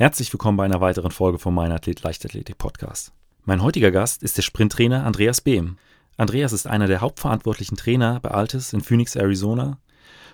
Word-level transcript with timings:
Herzlich 0.00 0.32
willkommen 0.32 0.56
bei 0.56 0.64
einer 0.64 0.80
weiteren 0.80 1.10
Folge 1.10 1.40
vom 1.40 1.56
Mein 1.56 1.72
Athlet 1.72 2.04
Leichtathletik 2.04 2.56
Podcast. 2.56 3.10
Mein 3.44 3.64
heutiger 3.64 3.90
Gast 3.90 4.22
ist 4.22 4.36
der 4.36 4.42
Sprinttrainer 4.42 5.04
Andreas 5.04 5.40
Behm. 5.40 5.76
Andreas 6.16 6.52
ist 6.52 6.68
einer 6.68 6.86
der 6.86 7.00
hauptverantwortlichen 7.00 7.76
Trainer 7.76 8.20
bei 8.20 8.30
Altis 8.30 8.72
in 8.72 8.80
Phoenix, 8.80 9.16
Arizona 9.16 9.80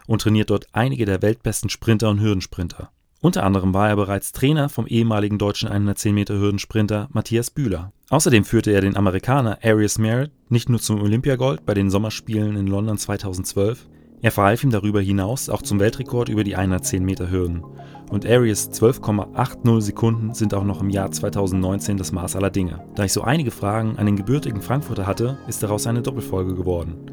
und 0.07 0.21
trainiert 0.21 0.51
dort 0.51 0.67
einige 0.75 1.07
der 1.07 1.23
weltbesten 1.23 1.71
Sprinter 1.71 2.11
und 2.11 2.21
Hürdensprinter. 2.21 2.91
Unter 3.23 3.43
anderem 3.43 3.73
war 3.73 3.89
er 3.89 3.97
bereits 3.97 4.33
Trainer 4.33 4.69
vom 4.69 4.87
ehemaligen 4.87 5.39
deutschen 5.39 5.71
110 5.71 6.15
Meter 6.15 6.35
Hürdensprinter 6.35 7.09
Matthias 7.12 7.49
Bühler. 7.51 7.91
Außerdem 8.11 8.45
führte 8.45 8.71
er 8.71 8.83
den 8.83 8.99
Amerikaner 8.99 9.61
Arias 9.65 9.96
Merritt 9.96 10.33
nicht 10.51 10.69
nur 10.69 10.79
zum 10.79 11.01
Olympiagold 11.01 11.65
bei 11.65 11.73
den 11.73 11.89
Sommerspielen 11.89 12.57
in 12.57 12.67
London 12.67 12.99
2012, 12.99 13.87
er 14.25 14.30
verhalf 14.30 14.64
ihm 14.64 14.70
darüber 14.70 15.02
hinaus 15.02 15.50
auch 15.50 15.61
zum 15.61 15.79
Weltrekord 15.80 16.30
über 16.30 16.45
die 16.45 16.56
110 16.56 17.04
Meter 17.04 17.30
Hürden 17.30 17.62
und 18.11 18.24
Arias 18.24 18.70
12,80 18.70 19.82
Sekunden 19.82 20.32
sind 20.32 20.55
auch 20.55 20.65
noch 20.65 20.80
im 20.80 20.88
Jahr 20.88 21.10
2019 21.10 21.98
das 21.98 22.10
Maß 22.10 22.34
aller 22.34 22.48
Dinge. 22.48 22.82
Da 22.95 23.05
ich 23.05 23.12
so 23.12 23.20
einige 23.20 23.51
Fragen 23.51 23.98
an 23.98 24.06
den 24.06 24.16
gebürtigen 24.16 24.62
Frankfurter 24.62 25.06
hatte, 25.06 25.37
ist 25.46 25.62
daraus 25.62 25.87
eine 25.87 26.01
Doppelfolge 26.01 26.55
geworden. 26.55 27.10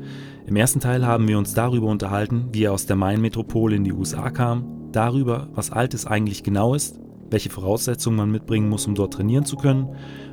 Im 0.47 0.55
ersten 0.55 0.79
Teil 0.79 1.05
haben 1.05 1.27
wir 1.27 1.37
uns 1.37 1.53
darüber 1.53 1.87
unterhalten, 1.87 2.47
wie 2.53 2.63
er 2.63 2.71
aus 2.71 2.85
der 2.85 2.95
Main-Metropole 2.95 3.75
in 3.75 3.83
die 3.83 3.91
USA 3.91 4.29
kam, 4.29 4.89
darüber, 4.93 5.49
was 5.53 5.69
Altes 5.69 6.07
eigentlich 6.07 6.43
genau 6.43 6.75
ist, 6.75 6.97
welche 7.29 7.49
Voraussetzungen 7.49 8.15
man 8.15 8.31
mitbringen 8.31 8.69
muss, 8.69 8.87
um 8.87 8.95
dort 8.95 9.15
trainieren 9.15 9.43
zu 9.43 9.57
können 9.57 9.89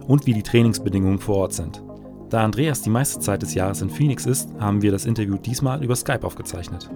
und 0.07 0.27
wie 0.27 0.33
die 0.33 0.45
Trainingsbedingungen 0.45 1.19
vor 1.19 1.39
Ort 1.39 1.55
sind. 1.55 1.83
Da 2.31 2.45
Andreas 2.45 2.83
die 2.83 2.91
meiste 2.91 3.21
Zeit 3.21 3.43
des 3.43 3.55
Jahres 3.55 3.81
in 3.81 3.89
Phoenix 3.89 4.27
ist, 4.27 4.51
haben 4.59 4.83
wir 4.83 4.93
das 4.93 5.07
Interview 5.07 5.39
diesmal 5.39 5.83
über 5.83 5.97
Skype 5.97 6.25
aufgezeichnet. 6.25 6.91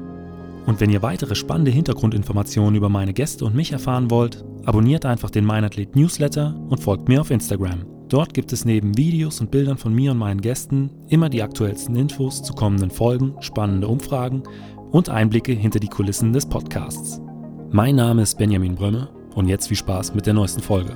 Und 0.66 0.80
wenn 0.80 0.90
ihr 0.90 1.02
weitere 1.02 1.34
spannende 1.34 1.70
Hintergrundinformationen 1.70 2.74
über 2.74 2.88
meine 2.88 3.14
Gäste 3.14 3.44
und 3.44 3.54
mich 3.54 3.72
erfahren 3.72 4.10
wollt, 4.10 4.44
abonniert 4.64 5.06
einfach 5.06 5.30
den 5.30 5.44
Meinathlet 5.44 5.96
Newsletter 5.96 6.54
und 6.68 6.80
folgt 6.80 7.08
mir 7.08 7.20
auf 7.20 7.30
Instagram. 7.30 7.86
Dort 8.08 8.34
gibt 8.34 8.52
es 8.52 8.66
neben 8.66 8.96
Videos 8.96 9.40
und 9.40 9.50
Bildern 9.50 9.78
von 9.78 9.94
mir 9.94 10.12
und 10.12 10.18
meinen 10.18 10.42
Gästen 10.42 10.90
immer 11.08 11.30
die 11.30 11.42
aktuellsten 11.42 11.96
Infos 11.96 12.42
zu 12.42 12.52
kommenden 12.52 12.90
Folgen, 12.90 13.34
spannende 13.40 13.88
Umfragen 13.88 14.42
und 14.90 15.08
Einblicke 15.08 15.52
hinter 15.52 15.80
die 15.80 15.88
Kulissen 15.88 16.34
des 16.34 16.44
Podcasts. 16.46 17.22
Mein 17.70 17.96
Name 17.96 18.20
ist 18.20 18.36
Benjamin 18.36 18.74
Brömme 18.74 19.08
und 19.34 19.48
jetzt 19.48 19.68
viel 19.68 19.78
Spaß 19.78 20.14
mit 20.14 20.26
der 20.26 20.34
neuesten 20.34 20.60
Folge. 20.60 20.94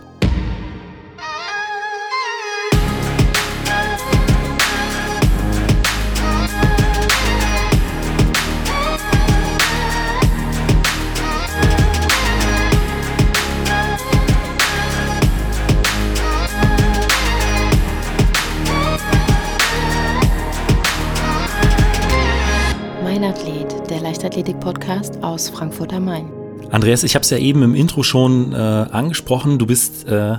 Leichtathletik-Podcast 24.66 25.22
aus 25.22 25.48
Frankfurt 25.50 25.92
am 25.92 26.06
Main. 26.06 26.32
Andreas, 26.70 27.04
ich 27.04 27.14
habe 27.14 27.22
es 27.22 27.30
ja 27.30 27.38
eben 27.38 27.62
im 27.62 27.74
Intro 27.74 28.02
schon 28.02 28.52
äh, 28.52 28.56
angesprochen. 28.56 29.58
Du 29.58 29.66
bist 29.66 30.06
äh, 30.08 30.38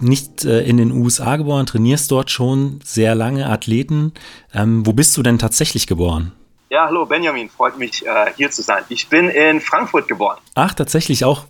nicht 0.00 0.44
äh, 0.44 0.60
in 0.62 0.76
den 0.76 0.92
USA 0.92 1.36
geboren, 1.36 1.64
trainierst 1.64 2.10
dort 2.10 2.30
schon 2.30 2.80
sehr 2.84 3.14
lange 3.14 3.48
Athleten. 3.48 4.12
Ähm, 4.52 4.86
wo 4.86 4.92
bist 4.92 5.16
du 5.16 5.22
denn 5.22 5.38
tatsächlich 5.38 5.86
geboren? 5.86 6.32
Ja, 6.68 6.86
hallo 6.86 7.06
Benjamin, 7.06 7.48
freut 7.48 7.78
mich 7.78 8.04
äh, 8.04 8.32
hier 8.36 8.50
zu 8.50 8.62
sein. 8.62 8.84
Ich 8.90 9.08
bin 9.08 9.30
in 9.30 9.60
Frankfurt 9.60 10.08
geboren. 10.08 10.38
Ach, 10.54 10.74
tatsächlich 10.74 11.24
auch 11.24 11.44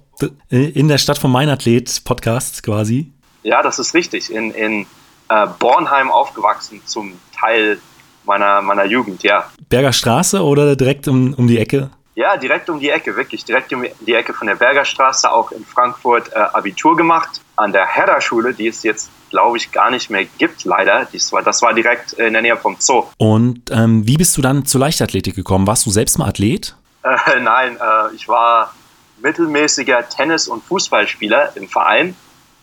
äh, 0.50 0.56
in 0.56 0.88
der 0.88 0.98
Stadt 0.98 1.18
von 1.18 1.32
Mein 1.32 1.48
Athlet 1.48 2.04
Podcast 2.04 2.62
quasi? 2.62 3.12
Ja, 3.42 3.62
das 3.62 3.78
ist 3.78 3.94
richtig. 3.94 4.32
In, 4.32 4.52
in 4.52 4.86
äh, 5.28 5.46
Bornheim 5.58 6.10
aufgewachsen, 6.10 6.80
zum 6.84 7.14
Teil 7.36 7.78
meiner, 8.26 8.62
meiner 8.62 8.84
Jugend, 8.84 9.22
ja. 9.22 9.50
Berger 9.68 9.92
Straße 9.92 10.44
oder 10.44 10.76
direkt 10.76 11.08
um, 11.08 11.34
um 11.34 11.48
die 11.48 11.58
Ecke? 11.58 11.90
Ja, 12.16 12.38
direkt 12.38 12.70
um 12.70 12.80
die 12.80 12.88
Ecke, 12.88 13.14
wirklich. 13.14 13.44
Direkt 13.44 13.70
um 13.74 13.84
die 14.00 14.14
Ecke 14.14 14.32
von 14.32 14.46
der 14.46 14.54
Berger 14.54 14.86
Straße, 14.86 15.30
auch 15.30 15.52
in 15.52 15.66
Frankfurt 15.66 16.32
äh, 16.32 16.38
Abitur 16.38 16.96
gemacht. 16.96 17.42
An 17.56 17.72
der 17.72 17.86
Herder-Schule, 17.86 18.54
die 18.54 18.68
es 18.68 18.82
jetzt, 18.82 19.10
glaube 19.28 19.58
ich, 19.58 19.70
gar 19.70 19.90
nicht 19.90 20.08
mehr 20.08 20.24
gibt, 20.24 20.64
leider. 20.64 21.06
Das 21.12 21.30
war, 21.32 21.42
das 21.42 21.60
war 21.60 21.74
direkt 21.74 22.14
in 22.14 22.32
der 22.32 22.40
Nähe 22.40 22.56
vom 22.56 22.76
Zoo. 22.78 23.04
Und 23.18 23.70
ähm, 23.70 24.06
wie 24.06 24.16
bist 24.16 24.34
du 24.38 24.40
dann 24.40 24.64
zur 24.64 24.80
Leichtathletik 24.80 25.36
gekommen? 25.36 25.66
Warst 25.66 25.84
du 25.84 25.90
selbst 25.90 26.16
mal 26.16 26.26
Athlet? 26.26 26.74
Äh, 27.02 27.38
nein, 27.40 27.76
äh, 27.76 28.14
ich 28.14 28.26
war 28.28 28.72
mittelmäßiger 29.20 30.08
Tennis- 30.08 30.48
und 30.48 30.64
Fußballspieler 30.64 31.54
im 31.56 31.68
Verein. 31.68 32.16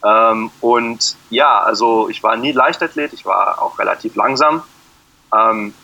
Ähm, 0.04 0.50
und 0.62 1.16
ja, 1.30 1.60
also 1.60 2.10
ich 2.10 2.24
war 2.24 2.38
nie 2.38 2.54
Leichtathlet, 2.54 3.14
ich 3.14 3.24
war 3.24 3.62
auch 3.62 3.78
relativ 3.78 4.16
langsam. 4.16 4.64
Ähm, 5.32 5.76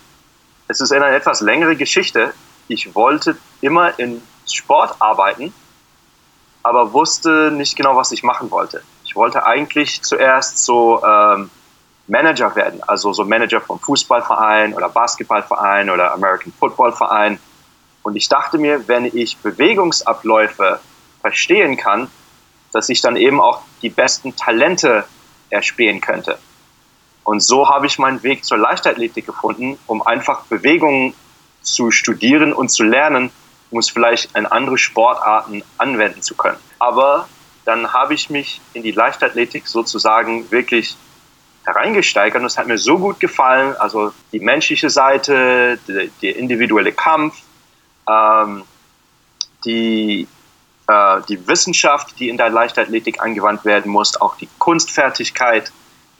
es 0.66 0.80
ist 0.80 0.90
eine 0.90 1.06
etwas 1.06 1.40
längere 1.40 1.76
Geschichte. 1.76 2.34
Ich 2.66 2.96
wollte 2.96 3.36
immer 3.60 3.98
in 3.98 4.22
Sport 4.46 4.96
arbeiten, 5.00 5.52
aber 6.62 6.92
wusste 6.92 7.50
nicht 7.52 7.76
genau, 7.76 7.96
was 7.96 8.12
ich 8.12 8.22
machen 8.22 8.50
wollte. 8.50 8.82
Ich 9.04 9.16
wollte 9.16 9.44
eigentlich 9.44 10.02
zuerst 10.02 10.64
so 10.64 11.02
ähm, 11.04 11.50
Manager 12.06 12.54
werden, 12.56 12.82
also 12.86 13.12
so 13.12 13.24
Manager 13.24 13.60
vom 13.60 13.78
Fußballverein 13.78 14.74
oder 14.74 14.88
Basketballverein 14.88 15.90
oder 15.90 16.12
American 16.12 16.52
Football 16.58 16.92
Verein. 16.92 17.38
Und 18.02 18.16
ich 18.16 18.28
dachte 18.28 18.58
mir, 18.58 18.88
wenn 18.88 19.04
ich 19.04 19.36
Bewegungsabläufe 19.38 20.80
verstehen 21.20 21.76
kann, 21.76 22.10
dass 22.72 22.88
ich 22.88 23.00
dann 23.00 23.16
eben 23.16 23.40
auch 23.40 23.62
die 23.82 23.90
besten 23.90 24.36
Talente 24.36 25.04
erspähen 25.50 26.00
könnte. 26.00 26.38
Und 27.24 27.40
so 27.40 27.68
habe 27.68 27.86
ich 27.86 27.98
meinen 27.98 28.22
Weg 28.22 28.44
zur 28.44 28.58
Leichtathletik 28.58 29.26
gefunden, 29.26 29.78
um 29.86 30.02
einfach 30.02 30.42
Bewegungen 30.44 31.14
zu 31.62 31.90
studieren 31.90 32.52
und 32.52 32.70
zu 32.70 32.84
lernen, 32.84 33.30
um 33.70 33.78
es 33.78 33.90
vielleicht 33.90 34.36
in 34.36 34.46
andere 34.46 34.78
Sportarten 34.78 35.62
anwenden 35.78 36.22
zu 36.22 36.34
können. 36.34 36.58
Aber 36.78 37.28
dann 37.64 37.92
habe 37.92 38.14
ich 38.14 38.30
mich 38.30 38.60
in 38.72 38.82
die 38.82 38.92
Leichtathletik 38.92 39.66
sozusagen 39.66 40.50
wirklich 40.50 40.96
hereingesteigert 41.64 42.40
und 42.40 42.46
es 42.46 42.58
hat 42.58 42.66
mir 42.66 42.78
so 42.78 42.98
gut 42.98 43.20
gefallen. 43.20 43.76
Also 43.78 44.12
die 44.32 44.40
menschliche 44.40 44.90
Seite, 44.90 45.78
der, 45.86 46.36
individuelle 46.36 46.92
Kampf, 46.92 47.36
ähm, 48.08 48.64
die, 49.64 50.26
äh, 50.88 51.20
die 51.28 51.46
Wissenschaft, 51.46 52.18
die 52.18 52.28
in 52.28 52.38
der 52.38 52.50
Leichtathletik 52.50 53.22
angewandt 53.22 53.64
werden 53.64 53.92
muss, 53.92 54.20
auch 54.20 54.36
die 54.36 54.48
Kunstfertigkeit 54.58 55.70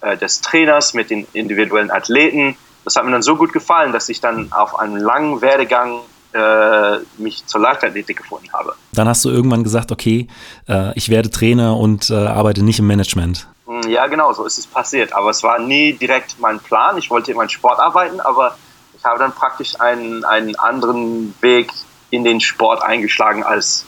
äh, 0.03 0.17
des 0.17 0.41
Trainers 0.41 0.95
mit 0.95 1.11
den 1.11 1.27
individuellen 1.33 1.91
Athleten. 1.91 2.57
Das 2.85 2.97
hat 2.97 3.05
mir 3.05 3.13
dann 3.13 3.23
so 3.23 3.37
gut 3.37 3.53
gefallen, 3.53 3.93
dass 3.93 4.09
ich 4.09 4.21
dann 4.21 4.53
auf 4.53 4.79
einem 4.79 4.97
langen 4.97 5.41
Werdegang 5.41 6.01
äh, 6.33 6.99
mich 7.19 7.45
zur 7.47 7.61
Leichtathletik 7.61 8.19
gefunden 8.19 8.53
habe. 8.53 8.75
Dann 8.93 9.09
hast 9.09 9.25
du 9.25 9.31
irgendwann 9.31 9.65
gesagt, 9.65 9.93
okay, 9.93 10.29
äh, 10.69 10.97
ich 10.97 11.09
werde 11.09 11.31
Trainer 11.31 11.77
und 11.77 12.11
äh, 12.11 12.15
arbeite 12.15 12.63
nicht 12.63 12.79
im 12.79 12.87
Management. 12.87 13.49
Hm, 13.67 13.89
ja, 13.89 14.07
genau, 14.07 14.33
so 14.33 14.45
ist 14.45 14.59
es 14.59 14.67
passiert. 14.67 15.13
Aber 15.13 15.31
es 15.31 15.43
war 15.43 15.59
nie 15.59 15.93
direkt 15.95 16.37
mein 16.39 16.61
Plan. 16.61 16.99
Ich 16.99 17.11
wollte 17.11 17.31
in 17.31 17.37
meinen 17.37 17.49
Sport 17.49 17.79
arbeiten, 17.79 18.21
aber 18.21 18.57
ich 18.97 19.05
habe 19.05 19.19
dann 19.19 19.33
praktisch 19.33 19.81
einen, 19.81 20.25
einen 20.25 20.57
anderen 20.57 21.35
Weg 21.41 21.73
in 22.11 22.25
den 22.25 22.41
Sport 22.41 22.83
eingeschlagen, 22.83 23.45
als 23.45 23.87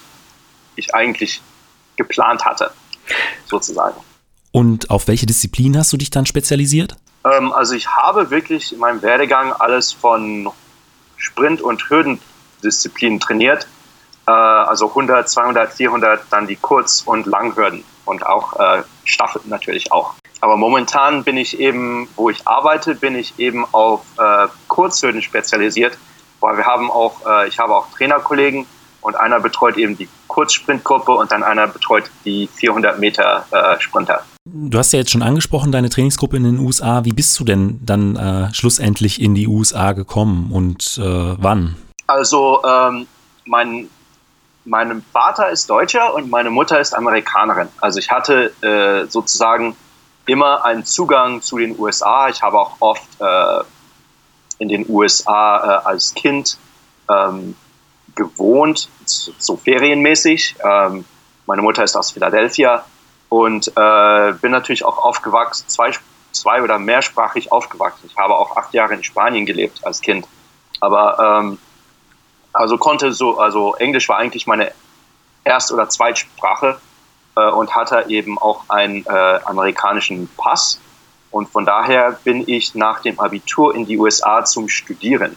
ich 0.76 0.94
eigentlich 0.94 1.42
geplant 1.96 2.44
hatte, 2.44 2.70
sozusagen. 3.46 3.96
Und 4.52 4.90
auf 4.90 5.08
welche 5.08 5.26
Disziplin 5.26 5.76
hast 5.76 5.92
du 5.92 5.96
dich 5.96 6.10
dann 6.10 6.26
spezialisiert? 6.26 6.96
Ähm, 7.24 7.52
also 7.52 7.74
ich 7.74 7.88
habe 7.88 8.30
wirklich 8.30 8.72
in 8.72 8.78
meinem 8.78 9.02
Werdegang 9.02 9.52
alles 9.52 9.92
von 9.92 10.50
Sprint- 11.16 11.62
und 11.62 11.90
Hürdendisziplinen 12.62 13.20
trainiert. 13.20 13.66
Äh, 14.26 14.30
also 14.30 14.88
100, 14.88 15.28
200, 15.28 15.72
400, 15.72 16.22
dann 16.30 16.46
die 16.46 16.56
Kurz- 16.56 17.02
und 17.04 17.26
Langhürden 17.26 17.84
und 18.04 18.24
auch 18.24 18.58
äh, 18.58 18.82
Staffeln 19.04 19.44
natürlich 19.48 19.92
auch. 19.92 20.14
Aber 20.40 20.56
momentan 20.56 21.22
bin 21.22 21.36
ich 21.36 21.60
eben, 21.60 22.08
wo 22.16 22.30
ich 22.30 22.46
arbeite, 22.46 22.94
bin 22.94 23.14
ich 23.14 23.38
eben 23.38 23.64
auf 23.72 24.02
äh, 24.18 24.48
Kurzhürden 24.68 25.22
spezialisiert, 25.22 25.96
weil 26.40 26.56
wir 26.56 26.64
haben 26.64 26.90
auch, 26.90 27.20
ich 27.46 27.60
habe 27.60 27.72
auch 27.72 27.88
Trainerkollegen 27.90 28.66
und 29.00 29.14
einer 29.14 29.38
betreut 29.38 29.76
eben 29.76 29.96
die 29.96 30.08
Kurzsprintgruppe 30.26 31.12
und 31.12 31.30
dann 31.30 31.44
einer 31.44 31.68
betreut 31.68 32.10
die 32.24 32.48
400 32.48 32.98
Meter 32.98 33.46
Sprinter. 33.78 34.24
Du 34.44 34.76
hast 34.76 34.92
ja 34.92 34.98
jetzt 34.98 35.12
schon 35.12 35.22
angesprochen, 35.22 35.70
deine 35.70 35.88
Trainingsgruppe 35.88 36.36
in 36.36 36.42
den 36.42 36.58
USA. 36.58 37.04
Wie 37.04 37.12
bist 37.12 37.38
du 37.38 37.44
denn 37.44 37.78
dann 37.80 38.16
äh, 38.16 38.52
schlussendlich 38.52 39.22
in 39.22 39.36
die 39.36 39.46
USA 39.46 39.92
gekommen 39.92 40.50
und 40.50 40.98
äh, 41.00 41.36
wann? 41.38 41.76
Also 42.12 42.62
ähm, 42.62 43.08
mein, 43.46 43.88
mein 44.66 45.02
Vater 45.14 45.48
ist 45.48 45.70
Deutscher 45.70 46.12
und 46.12 46.28
meine 46.28 46.50
Mutter 46.50 46.78
ist 46.78 46.94
Amerikanerin. 46.94 47.70
Also 47.80 47.98
ich 48.00 48.10
hatte 48.10 48.52
äh, 48.62 49.10
sozusagen 49.10 49.74
immer 50.26 50.62
einen 50.62 50.84
Zugang 50.84 51.40
zu 51.40 51.56
den 51.56 51.78
USA. 51.78 52.28
Ich 52.28 52.42
habe 52.42 52.60
auch 52.60 52.76
oft 52.80 53.08
äh, 53.18 53.64
in 54.58 54.68
den 54.68 54.84
USA 54.90 55.56
äh, 55.56 55.86
als 55.86 56.12
Kind 56.12 56.58
ähm, 57.08 57.56
gewohnt, 58.14 58.90
so 59.06 59.56
ferienmäßig. 59.56 60.56
Ähm, 60.62 61.06
meine 61.46 61.62
Mutter 61.62 61.82
ist 61.82 61.96
aus 61.96 62.12
Philadelphia 62.12 62.84
und 63.30 63.68
äh, 63.68 64.32
bin 64.34 64.52
natürlich 64.52 64.84
auch 64.84 64.98
aufgewachsen, 64.98 65.66
zwei, 65.66 65.92
zwei 66.32 66.62
oder 66.62 66.78
mehrsprachig 66.78 67.50
aufgewachsen. 67.50 68.06
Ich 68.06 68.18
habe 68.18 68.36
auch 68.36 68.54
acht 68.54 68.74
Jahre 68.74 68.92
in 68.92 69.02
Spanien 69.02 69.46
gelebt 69.46 69.80
als 69.86 70.02
Kind. 70.02 70.28
Aber 70.80 71.40
ähm, 71.40 71.58
also 72.52 72.78
konnte 72.78 73.12
so, 73.12 73.38
also 73.38 73.74
Englisch 73.76 74.08
war 74.08 74.18
eigentlich 74.18 74.46
meine 74.46 74.72
Erst- 75.44 75.72
oder 75.72 75.88
Zweitsprache 75.88 76.78
äh, 77.36 77.50
und 77.50 77.74
hatte 77.74 78.04
eben 78.08 78.38
auch 78.38 78.68
einen 78.68 79.04
äh, 79.06 79.40
amerikanischen 79.44 80.28
Pass. 80.36 80.78
Und 81.30 81.48
von 81.48 81.64
daher 81.64 82.18
bin 82.24 82.44
ich 82.46 82.74
nach 82.74 83.00
dem 83.00 83.18
Abitur 83.18 83.74
in 83.74 83.86
die 83.86 83.98
USA 83.98 84.44
zum 84.44 84.68
Studieren. 84.68 85.36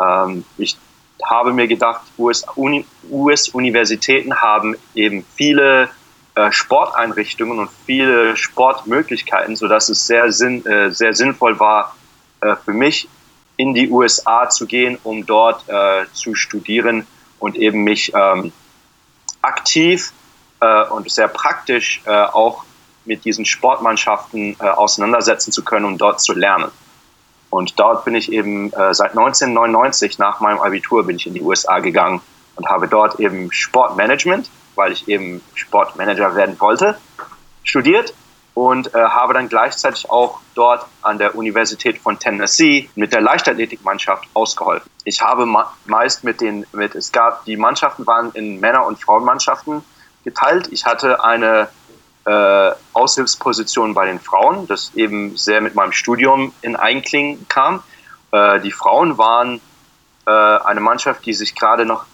Ähm, 0.00 0.44
ich 0.56 0.76
habe 1.24 1.52
mir 1.52 1.66
gedacht, 1.66 2.02
US-Universitäten 2.18 4.32
US 4.32 4.40
haben 4.40 4.76
eben 4.94 5.24
viele 5.34 5.88
äh, 6.34 6.52
Sporteinrichtungen 6.52 7.58
und 7.58 7.70
viele 7.86 8.36
Sportmöglichkeiten, 8.36 9.56
sodass 9.56 9.88
es 9.88 10.06
sehr, 10.06 10.30
sinn, 10.32 10.64
äh, 10.66 10.90
sehr 10.90 11.14
sinnvoll 11.14 11.58
war, 11.58 11.96
äh, 12.42 12.54
für 12.56 12.72
mich 12.72 13.08
in 13.56 13.74
die 13.74 13.90
USA 13.90 14.48
zu 14.48 14.66
gehen, 14.66 14.98
um 15.02 15.26
dort 15.26 15.68
äh, 15.68 16.04
zu 16.12 16.34
studieren 16.34 17.06
und 17.38 17.56
eben 17.56 17.84
mich 17.84 18.12
ähm, 18.14 18.52
aktiv 19.42 20.12
äh, 20.60 20.84
und 20.84 21.10
sehr 21.10 21.28
praktisch 21.28 22.02
äh, 22.04 22.10
auch 22.10 22.64
mit 23.04 23.24
diesen 23.24 23.44
Sportmannschaften 23.44 24.56
äh, 24.60 24.64
auseinandersetzen 24.64 25.52
zu 25.52 25.64
können 25.64 25.84
und 25.84 25.98
dort 25.98 26.20
zu 26.20 26.34
lernen. 26.34 26.70
Und 27.50 27.78
dort 27.78 28.04
bin 28.04 28.14
ich 28.14 28.32
eben 28.32 28.72
äh, 28.72 28.92
seit 28.92 29.10
1999 29.12 30.18
nach 30.18 30.40
meinem 30.40 30.58
Abitur 30.58 31.06
bin 31.06 31.16
ich 31.16 31.26
in 31.26 31.34
die 31.34 31.42
USA 31.42 31.78
gegangen 31.78 32.20
und 32.56 32.66
habe 32.68 32.88
dort 32.88 33.20
eben 33.20 33.52
Sportmanagement, 33.52 34.50
weil 34.74 34.92
ich 34.92 35.08
eben 35.08 35.40
Sportmanager 35.54 36.34
werden 36.34 36.58
wollte, 36.58 36.98
studiert 37.62 38.12
und 38.56 38.94
äh, 38.94 38.98
habe 38.98 39.34
dann 39.34 39.50
gleichzeitig 39.50 40.08
auch 40.08 40.40
dort 40.54 40.86
an 41.02 41.18
der 41.18 41.34
Universität 41.34 41.98
von 41.98 42.18
Tennessee 42.18 42.88
mit 42.94 43.12
der 43.12 43.20
Leichtathletikmannschaft 43.20 44.24
ausgeholfen. 44.32 44.90
Ich 45.04 45.20
habe 45.20 45.46
meist 45.84 46.24
mit 46.24 46.40
den, 46.40 46.64
mit, 46.72 46.94
es 46.94 47.12
gab, 47.12 47.44
die 47.44 47.58
Mannschaften 47.58 48.06
waren 48.06 48.32
in 48.32 48.58
Männer- 48.58 48.86
und 48.86 48.98
Frauenmannschaften 48.98 49.84
geteilt. 50.24 50.68
Ich 50.70 50.86
hatte 50.86 51.22
eine 51.22 51.68
äh, 52.24 52.70
Aushilfsposition 52.94 53.92
bei 53.92 54.06
den 54.06 54.20
Frauen, 54.20 54.66
das 54.66 54.90
eben 54.94 55.36
sehr 55.36 55.60
mit 55.60 55.74
meinem 55.74 55.92
Studium 55.92 56.54
in 56.62 56.76
Einkling 56.76 57.46
kam. 57.48 57.82
Äh, 58.32 58.60
die 58.60 58.72
Frauen 58.72 59.18
waren 59.18 59.60
äh, 60.26 60.30
eine 60.30 60.80
Mannschaft, 60.80 61.26
die 61.26 61.34
sich 61.34 61.54
gerade 61.54 61.84
noch 61.84 62.06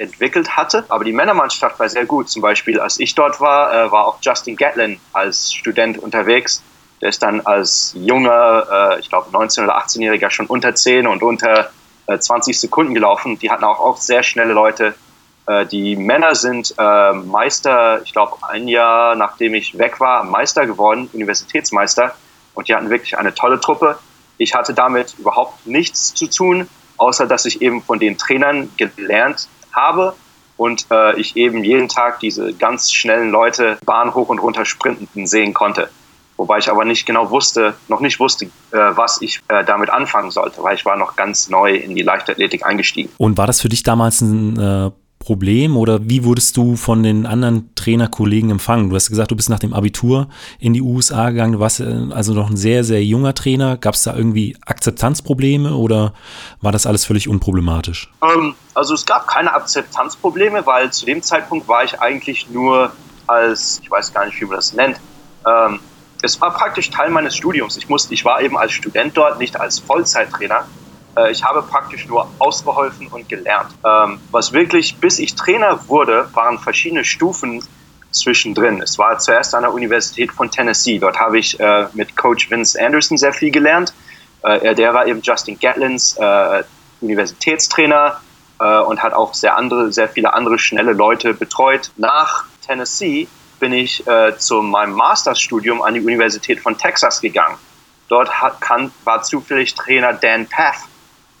entwickelt 0.00 0.56
hatte, 0.56 0.84
aber 0.88 1.04
die 1.04 1.12
Männermannschaft 1.12 1.78
war 1.78 1.88
sehr 1.88 2.06
gut. 2.06 2.30
Zum 2.30 2.42
Beispiel, 2.42 2.80
als 2.80 2.98
ich 2.98 3.14
dort 3.14 3.40
war, 3.40 3.72
äh, 3.72 3.92
war 3.92 4.06
auch 4.06 4.18
Justin 4.20 4.56
Gatlin 4.56 4.98
als 5.12 5.52
Student 5.52 5.98
unterwegs. 5.98 6.62
Der 7.00 7.10
ist 7.10 7.22
dann 7.22 7.42
als 7.42 7.94
junger, 7.96 8.94
äh, 8.96 9.00
ich 9.00 9.08
glaube 9.10 9.30
19- 9.30 9.64
oder 9.64 9.78
18-Jähriger 9.78 10.30
schon 10.30 10.46
unter 10.46 10.74
10 10.74 11.06
und 11.06 11.22
unter 11.22 11.70
20 12.06 12.56
äh, 12.56 12.58
Sekunden 12.58 12.94
gelaufen. 12.94 13.38
Die 13.38 13.50
hatten 13.50 13.64
auch, 13.64 13.78
auch 13.78 13.98
sehr 13.98 14.22
schnelle 14.22 14.52
Leute 14.52 14.94
die 15.72 15.96
Männer 15.96 16.36
sind 16.36 16.76
Meister, 16.76 18.02
ich 18.04 18.12
glaube, 18.12 18.36
ein 18.48 18.68
Jahr 18.68 19.16
nachdem 19.16 19.54
ich 19.54 19.76
weg 19.76 19.98
war, 19.98 20.22
Meister 20.22 20.64
geworden, 20.64 21.10
Universitätsmeister. 21.12 22.14
Und 22.54 22.68
die 22.68 22.74
hatten 22.74 22.88
wirklich 22.88 23.18
eine 23.18 23.34
tolle 23.34 23.58
Truppe. 23.58 23.98
Ich 24.38 24.54
hatte 24.54 24.74
damit 24.74 25.16
überhaupt 25.18 25.66
nichts 25.66 26.14
zu 26.14 26.28
tun, 26.28 26.68
außer 26.98 27.26
dass 27.26 27.46
ich 27.46 27.62
eben 27.62 27.82
von 27.82 27.98
den 27.98 28.16
Trainern 28.16 28.70
gelernt 28.76 29.48
habe 29.72 30.14
und 30.56 30.86
äh, 30.90 31.18
ich 31.18 31.36
eben 31.36 31.64
jeden 31.64 31.88
Tag 31.88 32.20
diese 32.20 32.52
ganz 32.52 32.92
schnellen 32.92 33.30
Leute 33.30 33.78
Bahn 33.84 34.14
hoch 34.14 34.28
und 34.28 34.40
runter 34.40 34.64
sprintenden 34.64 35.26
sehen 35.26 35.54
konnte. 35.54 35.88
Wobei 36.36 36.56
ich 36.56 36.70
aber 36.70 36.86
nicht 36.86 37.04
genau 37.04 37.30
wusste, 37.30 37.74
noch 37.88 38.00
nicht 38.00 38.18
wusste, 38.18 38.46
äh, 38.46 38.50
was 38.72 39.20
ich 39.20 39.40
äh, 39.48 39.62
damit 39.62 39.90
anfangen 39.90 40.30
sollte, 40.30 40.62
weil 40.62 40.74
ich 40.74 40.86
war 40.86 40.96
noch 40.96 41.14
ganz 41.14 41.50
neu 41.50 41.74
in 41.74 41.94
die 41.94 42.02
Leichtathletik 42.02 42.64
eingestiegen. 42.64 43.10
Und 43.18 43.36
war 43.36 43.46
das 43.46 43.60
für 43.60 43.68
dich 43.68 43.82
damals 43.82 44.22
ein 44.22 44.58
äh, 44.58 44.90
Problem 45.20 45.76
oder 45.76 46.08
wie 46.08 46.24
wurdest 46.24 46.56
du 46.56 46.76
von 46.76 47.02
den 47.02 47.26
anderen 47.26 47.74
Trainerkollegen 47.74 48.50
empfangen? 48.50 48.88
Du 48.88 48.96
hast 48.96 49.10
gesagt, 49.10 49.30
du 49.30 49.36
bist 49.36 49.50
nach 49.50 49.58
dem 49.58 49.74
Abitur 49.74 50.28
in 50.58 50.72
die 50.72 50.80
USA 50.80 51.28
gegangen, 51.28 51.52
du 51.52 51.60
warst 51.60 51.80
äh, 51.80 52.06
also 52.10 52.32
noch 52.32 52.48
ein 52.48 52.56
sehr, 52.56 52.84
sehr 52.84 53.04
junger 53.04 53.34
Trainer. 53.34 53.76
Gab 53.76 53.94
es 53.94 54.02
da 54.02 54.16
irgendwie 54.16 54.56
Akzeptanzprobleme 54.64 55.74
oder 55.76 56.14
war 56.62 56.72
das 56.72 56.86
alles 56.86 57.04
völlig 57.04 57.28
unproblematisch? 57.28 58.10
Ähm, 58.22 58.54
also 58.74 58.94
es 58.94 59.04
gab 59.04 59.28
keine 59.28 59.52
Akzeptanzprobleme, 59.52 60.64
weil 60.64 60.90
zu 60.90 61.04
dem 61.04 61.22
Zeitpunkt 61.22 61.68
war 61.68 61.84
ich 61.84 62.00
eigentlich 62.00 62.48
nur 62.48 62.90
als, 63.26 63.78
ich 63.82 63.90
weiß 63.90 64.14
gar 64.14 64.24
nicht, 64.24 64.40
wie 64.40 64.46
man 64.46 64.56
das 64.56 64.72
nennt, 64.72 64.96
ähm, 65.46 65.80
es 66.22 66.40
war 66.40 66.54
praktisch 66.54 66.88
Teil 66.88 67.10
meines 67.10 67.36
Studiums. 67.36 67.76
Ich, 67.76 67.88
musste, 67.90 68.14
ich 68.14 68.24
war 68.24 68.40
eben 68.40 68.56
als 68.56 68.72
Student 68.72 69.16
dort, 69.16 69.38
nicht 69.38 69.60
als 69.60 69.78
Vollzeittrainer. 69.80 70.66
Äh, 71.16 71.30
ich 71.30 71.44
habe 71.44 71.62
praktisch 71.62 72.06
nur 72.06 72.28
ausgeholfen 72.38 73.08
und 73.08 73.28
gelernt. 73.28 73.70
Ähm, 73.84 74.20
was 74.30 74.52
wirklich, 74.52 74.96
bis 74.96 75.18
ich 75.18 75.34
Trainer 75.34 75.88
wurde, 75.88 76.28
waren 76.34 76.58
verschiedene 76.58 77.04
Stufen 77.04 77.62
zwischendrin. 78.10 78.82
Es 78.82 78.98
war 78.98 79.18
zuerst 79.18 79.54
an 79.54 79.62
der 79.62 79.72
Universität 79.72 80.32
von 80.32 80.50
Tennessee. 80.50 80.98
Dort 80.98 81.18
habe 81.18 81.38
ich 81.38 81.58
äh, 81.60 81.86
mit 81.92 82.16
Coach 82.16 82.50
Vince 82.50 82.80
Anderson 82.80 83.16
sehr 83.16 83.32
viel 83.32 83.50
gelernt. 83.50 83.94
Äh, 84.42 84.74
der 84.74 84.94
war 84.94 85.06
eben 85.06 85.20
Justin 85.22 85.58
Gatlins 85.58 86.18
Universitätstrainer 87.02 88.20
und 88.58 89.02
hat 89.02 89.14
auch 89.14 89.32
sehr 89.32 89.56
andere, 89.56 89.90
sehr 89.90 90.10
viele 90.10 90.34
andere 90.34 90.58
schnelle 90.58 90.92
Leute 90.92 91.32
betreut. 91.32 91.90
Nach 91.96 92.44
Tennessee 92.66 93.26
bin 93.58 93.72
ich 93.72 94.04
zu 94.36 94.60
meinem 94.60 94.92
Masterstudium 94.92 95.80
an 95.80 95.94
die 95.94 96.00
Universität 96.02 96.60
von 96.60 96.76
Texas 96.76 97.22
gegangen. 97.22 97.56
Dort 98.10 98.42
hat, 98.42 98.60
kann, 98.60 98.92
war 99.04 99.22
zufällig 99.22 99.74
Trainer 99.76 100.12
Dan 100.12 100.46
Path, 100.46 100.89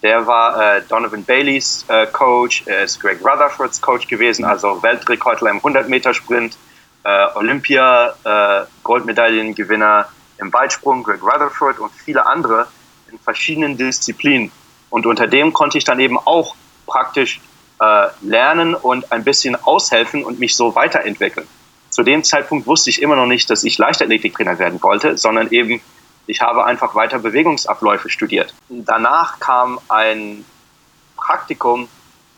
der 0.02 0.26
war 0.26 0.76
äh, 0.76 0.82
Donovan 0.88 1.24
Baileys 1.24 1.84
äh, 1.88 2.06
Coach, 2.06 2.62
er 2.66 2.84
ist 2.84 3.00
Greg 3.00 3.20
Rutherfords 3.20 3.80
Coach 3.80 4.06
gewesen, 4.08 4.44
also 4.44 4.82
Weltrekordler 4.82 5.50
im 5.50 5.60
100-Meter-Sprint, 5.60 6.56
äh, 7.04 7.26
Olympia, 7.34 8.14
äh, 8.24 8.64
im 10.38 10.52
Weitsprung, 10.52 11.02
Greg 11.02 11.22
Rutherford 11.22 11.78
und 11.78 11.92
viele 11.92 12.26
andere 12.26 12.66
in 13.10 13.18
verschiedenen 13.18 13.76
Disziplinen. 13.76 14.50
Und 14.88 15.06
unter 15.06 15.26
dem 15.26 15.52
konnte 15.52 15.78
ich 15.78 15.84
dann 15.84 16.00
eben 16.00 16.18
auch 16.18 16.54
praktisch 16.86 17.40
äh, 17.80 18.08
lernen 18.22 18.74
und 18.74 19.12
ein 19.12 19.24
bisschen 19.24 19.56
aushelfen 19.56 20.24
und 20.24 20.40
mich 20.40 20.56
so 20.56 20.74
weiterentwickeln. 20.74 21.46
Zu 21.90 22.02
dem 22.02 22.24
Zeitpunkt 22.24 22.66
wusste 22.66 22.90
ich 22.90 23.02
immer 23.02 23.16
noch 23.16 23.26
nicht, 23.26 23.50
dass 23.50 23.64
ich 23.64 23.76
Leichtathletiktrainer 23.78 24.58
werden 24.58 24.82
wollte, 24.82 25.18
sondern 25.18 25.50
eben 25.50 25.80
ich 26.30 26.40
habe 26.40 26.64
einfach 26.64 26.94
weiter 26.94 27.18
Bewegungsabläufe 27.18 28.08
studiert. 28.08 28.54
Danach 28.68 29.40
kam 29.40 29.80
ein 29.88 30.44
Praktikum 31.16 31.88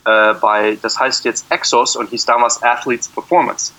äh, 0.04 0.34
bei, 0.34 0.78
das 0.80 0.98
heißt 0.98 1.24
jetzt 1.24 1.46
Exos 1.50 1.94
und 1.94 2.08
hieß 2.10 2.24
damals 2.24 2.62
Athletes 2.62 3.08
Performance. 3.08 3.72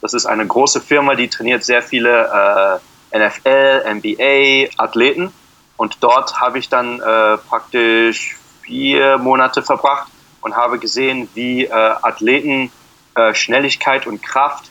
Das 0.00 0.14
ist 0.14 0.26
eine 0.26 0.46
große 0.46 0.80
Firma, 0.80 1.14
die 1.14 1.28
trainiert 1.28 1.64
sehr 1.64 1.82
viele 1.82 2.80
äh, 3.12 3.18
NFL, 3.18 3.94
NBA, 3.94 4.70
Athleten. 4.82 5.32
Und 5.76 5.98
dort 6.00 6.40
habe 6.40 6.58
ich 6.58 6.68
dann 6.68 7.00
äh, 7.00 7.36
praktisch 7.36 8.36
vier 8.62 9.18
Monate 9.18 9.62
verbracht 9.62 10.08
und 10.40 10.56
habe 10.56 10.78
gesehen, 10.78 11.28
wie 11.34 11.64
äh, 11.64 11.72
Athleten 11.72 12.72
äh, 13.14 13.34
Schnelligkeit 13.34 14.06
und 14.06 14.22
Kraft 14.22 14.70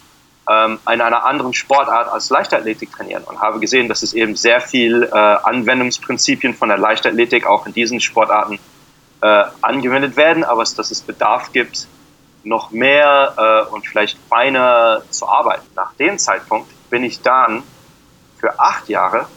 ähm, 0.49 0.79
in 0.91 1.01
einer 1.01 1.25
anderen 1.25 1.53
Sportart 1.53 2.07
als 2.07 2.29
Leichtathletik 2.29 2.91
trainieren 2.91 3.23
und 3.23 3.41
habe 3.41 3.59
gesehen, 3.59 3.89
dass 3.89 4.03
es 4.03 4.13
eben 4.13 4.35
sehr 4.35 4.61
viel 4.61 5.03
äh, 5.03 5.15
Anwendungsprinzipien 5.15 6.53
von 6.53 6.69
der 6.69 6.77
Leichtathletik 6.77 7.45
auch 7.45 7.65
in 7.65 7.73
diesen 7.73 7.99
Sportarten 7.99 8.59
äh, 9.21 9.43
angewendet 9.61 10.15
werden, 10.15 10.43
aber 10.43 10.63
dass 10.63 10.91
es 10.91 11.01
Bedarf 11.01 11.51
gibt, 11.51 11.87
noch 12.43 12.71
mehr 12.71 13.33
äh, 13.69 13.73
und 13.73 13.85
vielleicht 13.85 14.17
feiner 14.29 15.01
zu 15.09 15.27
arbeiten. 15.27 15.65
Nach 15.75 15.93
dem 15.95 16.17
Zeitpunkt 16.17 16.71
bin 16.89 17.03
ich 17.03 17.21
dann 17.21 17.63
für 18.39 18.59
acht 18.59 18.87
Jahre 18.87 19.27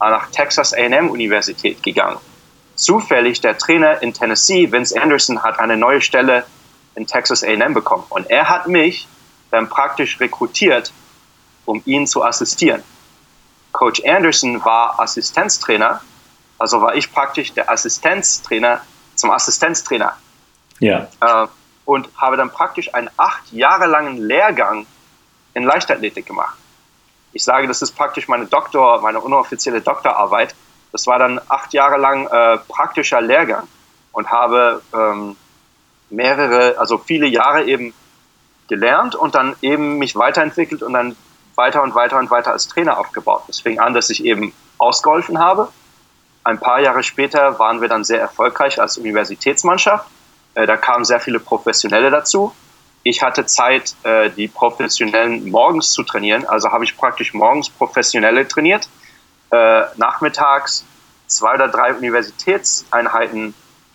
nach 0.00 0.30
Texas 0.30 0.74
A&M 0.74 1.10
Universität 1.10 1.82
gegangen. 1.82 2.18
Zufällig 2.74 3.40
der 3.40 3.56
Trainer 3.56 4.02
in 4.02 4.12
Tennessee, 4.12 4.70
Vince 4.70 5.00
Anderson, 5.00 5.42
hat 5.42 5.58
eine 5.58 5.76
neue 5.76 6.00
Stelle 6.00 6.44
in 6.94 7.06
Texas 7.06 7.42
A&M 7.42 7.74
bekommen 7.74 8.04
und 8.08 8.30
er 8.30 8.48
hat 8.48 8.66
mich 8.66 9.08
dann 9.54 9.68
praktisch 9.68 10.20
rekrutiert, 10.20 10.92
um 11.64 11.82
ihn 11.84 12.06
zu 12.06 12.24
assistieren. 12.24 12.82
Coach 13.72 14.02
Anderson 14.04 14.64
war 14.64 15.00
Assistenztrainer, 15.00 16.00
also 16.58 16.80
war 16.80 16.94
ich 16.94 17.12
praktisch 17.12 17.52
der 17.52 17.70
Assistenztrainer 17.70 18.80
zum 19.14 19.30
Assistenztrainer. 19.30 20.16
Ja. 20.78 21.08
Äh, 21.20 21.46
und 21.84 22.08
habe 22.16 22.36
dann 22.36 22.50
praktisch 22.50 22.94
einen 22.94 23.10
acht 23.16 23.52
Jahre 23.52 23.86
langen 23.86 24.16
Lehrgang 24.16 24.86
in 25.52 25.64
Leichtathletik 25.64 26.26
gemacht. 26.26 26.56
Ich 27.32 27.44
sage, 27.44 27.66
das 27.66 27.82
ist 27.82 27.92
praktisch 27.92 28.28
meine 28.28 28.46
Doktor, 28.46 29.00
meine 29.02 29.20
unoffizielle 29.20 29.80
Doktorarbeit. 29.80 30.54
Das 30.92 31.06
war 31.06 31.18
dann 31.18 31.40
acht 31.48 31.74
Jahre 31.74 31.98
lang 31.98 32.26
äh, 32.26 32.58
praktischer 32.68 33.20
Lehrgang 33.20 33.66
und 34.12 34.30
habe 34.30 34.82
ähm, 34.94 35.36
mehrere, 36.10 36.78
also 36.78 36.98
viele 36.98 37.26
Jahre 37.26 37.64
eben 37.64 37.92
gelernt 38.68 39.14
und 39.14 39.34
dann 39.34 39.56
eben 39.62 39.98
mich 39.98 40.16
weiterentwickelt 40.16 40.82
und 40.82 40.92
dann 40.92 41.16
weiter 41.54 41.82
und 41.82 41.94
weiter 41.94 42.18
und 42.18 42.30
weiter 42.30 42.52
als 42.52 42.68
Trainer 42.68 42.98
aufgebaut. 42.98 43.44
Es 43.48 43.60
fing 43.60 43.78
an, 43.78 43.94
dass 43.94 44.10
ich 44.10 44.24
eben 44.24 44.52
ausgeholfen 44.78 45.38
habe. 45.38 45.68
Ein 46.42 46.58
paar 46.58 46.80
Jahre 46.80 47.02
später 47.02 47.58
waren 47.58 47.80
wir 47.80 47.88
dann 47.88 48.04
sehr 48.04 48.20
erfolgreich 48.20 48.80
als 48.80 48.98
Universitätsmannschaft. 48.98 50.06
Äh, 50.54 50.66
da 50.66 50.76
kamen 50.76 51.04
sehr 51.04 51.20
viele 51.20 51.40
Professionelle 51.40 52.10
dazu. 52.10 52.54
Ich 53.02 53.22
hatte 53.22 53.46
Zeit, 53.46 53.94
äh, 54.02 54.30
die 54.30 54.48
Professionellen 54.48 55.50
morgens 55.50 55.92
zu 55.92 56.02
trainieren. 56.02 56.46
Also 56.46 56.70
habe 56.70 56.84
ich 56.84 56.96
praktisch 56.96 57.34
morgens 57.34 57.68
Professionelle 57.68 58.46
trainiert, 58.48 58.88
äh, 59.50 59.82
nachmittags 59.96 60.84
zwei 61.26 61.54
oder 61.54 61.68
drei 61.68 61.94
Universitätseinheiten 61.94 63.54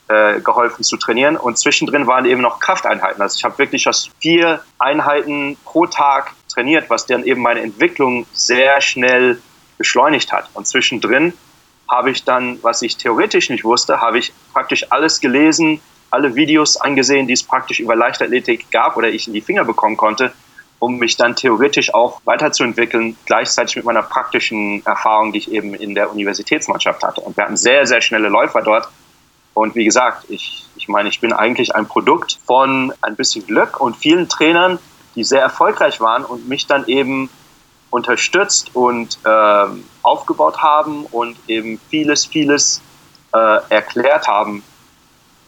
äh, 0.10 0.42
geholfen 0.42 0.84
zu 0.84 0.98
trainieren 0.98 1.38
und 1.38 1.58
zwischendrin 1.58 2.08
waren 2.08 2.26
eben 2.26 2.42
noch 2.42 2.60
Krafteinheiten. 2.60 3.22
Also 3.22 3.38
ich 3.38 3.44
habe 3.44 3.58
wirklich 3.60 3.88
aus 3.88 4.10
vier 4.20 4.62
Einheiten 4.80 5.56
pro 5.66 5.86
Tag 5.86 6.34
trainiert, 6.52 6.90
was 6.90 7.06
dann 7.06 7.24
eben 7.24 7.42
meine 7.42 7.62
Entwicklung 7.62 8.26
sehr 8.34 8.82
schnell 8.82 9.40
beschleunigt 9.78 10.32
hat. 10.34 10.50
Und 10.54 10.68
zwischendrin 10.68 11.34
habe 11.90 12.12
ich 12.12 12.24
dann, 12.24 12.58
was 12.64 12.82
ich 12.82 12.98
theoretisch 12.98 13.50
nicht 13.50 13.64
wusste, 13.64 14.02
habe 14.02 14.20
ich 14.20 14.34
praktisch 14.54 14.92
alles 14.92 15.22
gelesen, 15.22 15.82
alle 16.12 16.36
Videos 16.36 16.78
angesehen, 16.78 17.28
die 17.28 17.34
es 17.34 17.44
praktisch 17.44 17.80
über 17.80 17.96
Leichtathletik 17.96 18.72
gab 18.72 18.98
oder 18.98 19.10
ich 19.10 19.28
in 19.28 19.34
die 19.34 19.42
Finger 19.42 19.64
bekommen 19.64 19.98
konnte, 19.98 20.32
um 20.80 20.98
mich 20.98 21.18
dann 21.18 21.36
theoretisch 21.36 21.94
auch 21.94 22.22
weiterzuentwickeln, 22.26 23.16
gleichzeitig 23.26 23.76
mit 23.76 23.86
meiner 23.86 24.02
praktischen 24.02 24.84
Erfahrung, 24.86 25.34
die 25.34 25.40
ich 25.40 25.52
eben 25.52 25.74
in 25.74 25.94
der 25.94 26.12
Universitätsmannschaft 26.12 27.04
hatte. 27.04 27.22
Und 27.22 27.38
wir 27.38 27.44
hatten 27.44 27.58
sehr, 27.58 27.86
sehr 27.86 28.02
schnelle 28.02 28.30
Läufer 28.30 28.62
dort. 28.62 28.90
Und 29.60 29.76
wie 29.76 29.84
gesagt, 29.84 30.24
ich, 30.30 30.66
ich 30.78 30.88
meine, 30.88 31.10
ich 31.10 31.20
bin 31.20 31.34
eigentlich 31.34 31.76
ein 31.76 31.86
Produkt 31.86 32.40
von 32.46 32.94
ein 33.02 33.18
bisschen 33.18 33.46
Glück 33.46 33.82
und 33.82 33.98
vielen 33.98 34.30
Trainern, 34.30 34.80
die 35.16 35.26
sehr 35.26 35.42
erfolgreich 35.42 36.00
waren 36.00 36.24
und 36.24 36.48
mich 36.48 36.66
dann 36.66 36.88
eben 36.88 37.30
unterstützt 37.90 38.74
und 38.74 39.20
äh, 39.26 39.66
aufgebaut 40.02 40.60
haben 40.64 41.04
und 41.08 41.36
eben 41.50 41.78
vieles, 41.90 42.26
vieles 42.26 42.82
äh, 43.34 43.58
erklärt 43.68 44.30
haben 44.30 44.64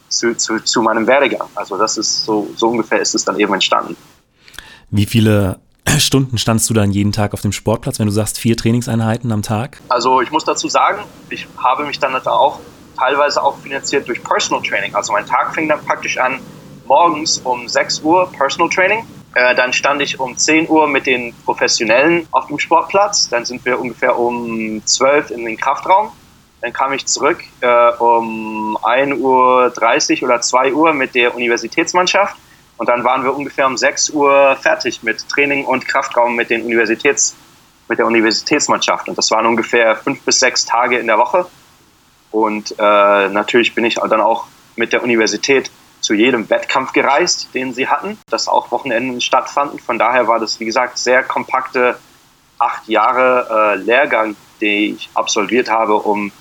zu, 0.10 0.36
zu, 0.36 0.60
zu 0.60 0.82
meinem 0.82 1.08
Werdegang. 1.08 1.48
Also 1.56 1.77
das 1.77 1.98
ist 1.98 2.25
so, 2.25 2.50
so 2.58 2.68
ungefähr 2.68 3.00
ist 3.00 3.15
es 3.15 3.24
dann 3.24 3.39
eben 3.39 3.53
entstanden. 3.53 3.96
Wie 4.89 5.06
viele 5.06 5.62
Stunden 6.00 6.38
standst 6.38 6.70
du 6.70 6.74
dann 6.74 6.91
jeden 6.91 7.13
Tag 7.13 7.34
auf 7.34 7.39
dem 7.39 7.53
Sportplatz, 7.53 7.98
wenn 7.98 8.08
du 8.08 8.12
sagst 8.12 8.38
vier 8.38 8.58
Trainingseinheiten 8.58 9.32
am 9.32 9.41
Tag? 9.41 9.80
Also 9.88 10.20
ich 10.20 10.32
muss 10.32 10.44
dazu 10.44 10.68
sagen, 10.68 11.00
ich 11.30 11.48
habe 11.56 11.86
mich 11.86 11.98
dann 11.98 12.13
auch 12.27 12.60
teilweise 13.01 13.41
auch 13.43 13.58
finanziert 13.58 14.08
durch 14.08 14.24
Personal 14.24 14.62
Training. 14.63 14.93
Also 14.93 15.12
mein 15.12 15.25
Tag 15.25 15.55
fing 15.55 15.67
dann 15.67 15.84
praktisch 15.84 16.17
an 16.20 16.39
morgens 16.86 17.39
um 17.39 17.67
6 17.67 18.01
Uhr 18.01 18.31
Personal 18.31 18.70
Training. 18.70 19.05
Äh, 19.34 19.55
dann 19.55 19.74
stand 19.74 20.01
ich 20.01 20.20
um 20.20 20.38
10 20.38 20.70
Uhr 20.70 20.88
mit 20.88 21.08
den 21.08 21.34
Professionellen 21.46 22.27
auf 22.31 22.48
dem 22.48 22.60
Sportplatz. 22.60 23.27
Dann 23.29 23.46
sind 23.46 23.65
wir 23.65 23.79
ungefähr 23.79 24.20
um 24.20 24.86
12 24.86 25.31
in 25.31 25.46
den 25.46 25.58
Kraftraum. 25.58 26.12
Dann 26.62 26.74
kam 26.74 26.93
ich 26.93 27.08
zurück 27.08 27.39
äh, 27.62 27.91
um 27.98 28.77
1.30 28.84 30.22
Uhr 30.22 30.29
oder 30.29 30.41
2 30.41 30.74
Uhr 30.74 30.93
mit 30.93 31.15
der 31.15 31.34
Universitätsmannschaft. 31.34 32.36
Und 32.77 32.88
dann 32.88 33.03
waren 33.03 33.24
wir 33.24 33.36
ungefähr 33.36 33.65
um 33.65 33.77
6 33.77 34.12
Uhr 34.12 34.55
fertig 34.62 35.01
mit 35.01 35.27
Training 35.27 35.65
und 35.65 35.88
Kraftraum 35.88 36.36
mit, 36.36 36.51
den 36.51 36.63
Universitäts, 36.63 37.36
mit 37.88 37.98
der 37.98 38.05
Universitätsmannschaft. 38.05 39.10
Und 39.10 39.17
das 39.17 39.31
waren 39.31 39.48
ungefähr 39.48 39.96
fünf 39.96 40.22
bis 40.22 40.39
sechs 40.39 40.65
Tage 40.65 41.00
in 41.00 41.08
der 41.08 41.17
Woche. 41.17 41.48
Und 42.32 42.76
äh, 42.78 43.30
natürlich 43.30 43.76
bin 43.76 43.86
ich 43.86 43.96
dann 43.96 44.22
auch 44.22 44.46
mit 44.76 44.94
der 44.94 45.04
Universität 45.04 45.70
zu 46.00 46.14
jedem 46.14 46.50
Wettkampf 46.50 46.94
gereist, 46.94 47.50
den 47.54 47.74
sie 47.74 47.88
hatten, 47.88 48.18
das 48.30 48.48
auch 48.48 48.72
Wochenenden 48.72 49.22
stattfanden. 49.22 49.80
Von 49.80 50.00
daher 50.00 50.28
war 50.28 50.40
das, 50.40 50.60
wie 50.60 50.66
gesagt, 50.66 50.98
sehr 50.98 51.24
kompakte 51.24 51.98
acht 52.58 52.88
Jahre 52.88 53.76
äh, 53.76 53.76
Lehrgang, 53.78 54.36
den 54.62 54.96
ich 54.96 55.10
absolviert 55.14 55.70
habe, 55.70 55.96
um 55.96 56.32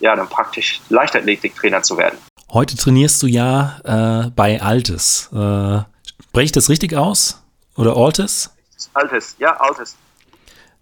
ja, 0.00 0.14
dann 0.14 0.28
praktisch 0.28 0.80
Leichtathletiktrainer 0.88 1.82
zu 1.82 1.96
werden. 1.96 2.18
Heute 2.52 2.76
trainierst 2.76 3.22
du 3.22 3.26
ja 3.26 3.78
äh, 4.26 4.30
bei 4.30 4.60
Altes. 4.60 5.30
Äh, 5.32 5.80
spreche 6.22 6.44
ich 6.44 6.52
das 6.52 6.68
richtig 6.68 6.94
aus? 6.94 7.42
Oder 7.76 7.96
Altes? 7.96 8.50
Altes, 8.94 9.36
ja, 9.38 9.56
Altes. 9.56 9.96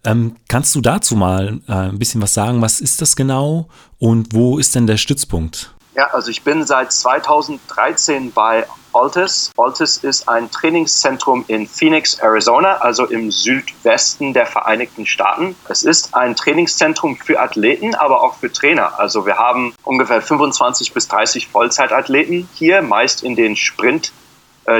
Ähm, 0.04 0.36
kannst 0.48 0.74
du 0.74 0.80
dazu 0.80 1.16
mal 1.16 1.60
äh, 1.68 1.72
ein 1.72 1.98
bisschen 1.98 2.20
was 2.20 2.34
sagen? 2.34 2.60
Was 2.62 2.80
ist 2.80 3.00
das 3.00 3.16
genau 3.16 3.68
und 3.98 4.34
wo 4.34 4.58
ist 4.58 4.74
denn 4.74 4.86
der 4.86 4.96
Stützpunkt? 4.96 5.74
Ja, 5.94 6.08
also 6.12 6.30
ich 6.30 6.42
bin 6.42 6.66
seit 6.66 6.92
2013 6.92 8.32
bei 8.32 8.66
Altis. 8.92 9.52
Altis 9.56 9.98
ist 9.98 10.28
ein 10.28 10.50
Trainingszentrum 10.50 11.44
in 11.46 11.68
Phoenix, 11.68 12.14
Arizona, 12.14 12.78
also 12.78 13.06
im 13.06 13.30
Südwesten 13.30 14.34
der 14.34 14.46
Vereinigten 14.46 15.06
Staaten. 15.06 15.54
Es 15.68 15.84
ist 15.84 16.14
ein 16.14 16.34
Trainingszentrum 16.34 17.16
für 17.16 17.40
Athleten, 17.40 17.94
aber 17.94 18.22
auch 18.22 18.34
für 18.34 18.50
Trainer. 18.50 18.98
Also 18.98 19.24
wir 19.24 19.36
haben 19.36 19.72
ungefähr 19.84 20.20
25 20.20 20.92
bis 20.92 21.06
30 21.06 21.46
Vollzeitathleten 21.48 22.48
hier, 22.54 22.82
meist 22.82 23.22
in 23.22 23.36
den 23.36 23.54
Sprint 23.54 24.12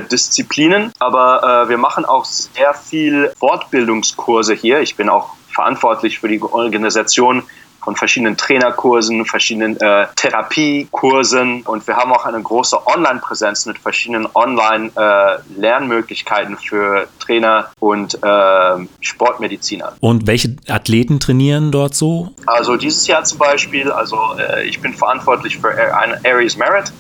Disziplinen. 0.03 0.93
Aber 0.99 1.65
äh, 1.65 1.69
wir 1.69 1.79
machen 1.79 2.05
auch 2.05 2.25
sehr 2.25 2.75
viel 2.75 3.33
Fortbildungskurse 3.39 4.55
hier. 4.55 4.81
Ich 4.81 4.97
bin 4.97 5.09
auch 5.09 5.31
verantwortlich 5.49 6.19
für 6.19 6.29
die 6.29 6.43
Organisation 6.43 7.45
von 7.85 7.95
verschiedenen 7.97 8.37
Trainerkursen, 8.37 9.25
verschiedenen 9.27 9.81
äh, 9.81 10.07
Therapiekursen 10.17 11.63
und 11.63 11.87
wir 11.87 11.97
haben 11.97 12.13
auch 12.13 12.25
eine 12.25 12.41
große 12.41 12.85
Online-Präsenz 12.87 13.67
mit 13.67 13.79
verschiedenen 13.79 14.27
Online-Lernmöglichkeiten 14.35 16.55
äh, 16.55 16.57
für 16.57 17.07
Trainer 17.21 17.69
und 17.79 18.19
äh, 18.23 18.87
Sportmediziner. 19.01 19.93
Und 20.01 20.27
welche 20.27 20.57
Athleten 20.67 21.21
trainieren 21.21 21.71
dort 21.71 21.95
so? 21.95 22.31
Also 22.47 22.77
dieses 22.77 23.07
Jahr 23.07 23.23
zum 23.25 23.37
Beispiel, 23.39 23.93
also 23.93 24.19
äh, 24.39 24.67
ich 24.67 24.81
bin 24.81 24.95
verantwortlich 24.95 25.59
für 25.59 25.77
Aries 26.25 26.57
Merit, 26.57 26.89
äh, 26.89 26.93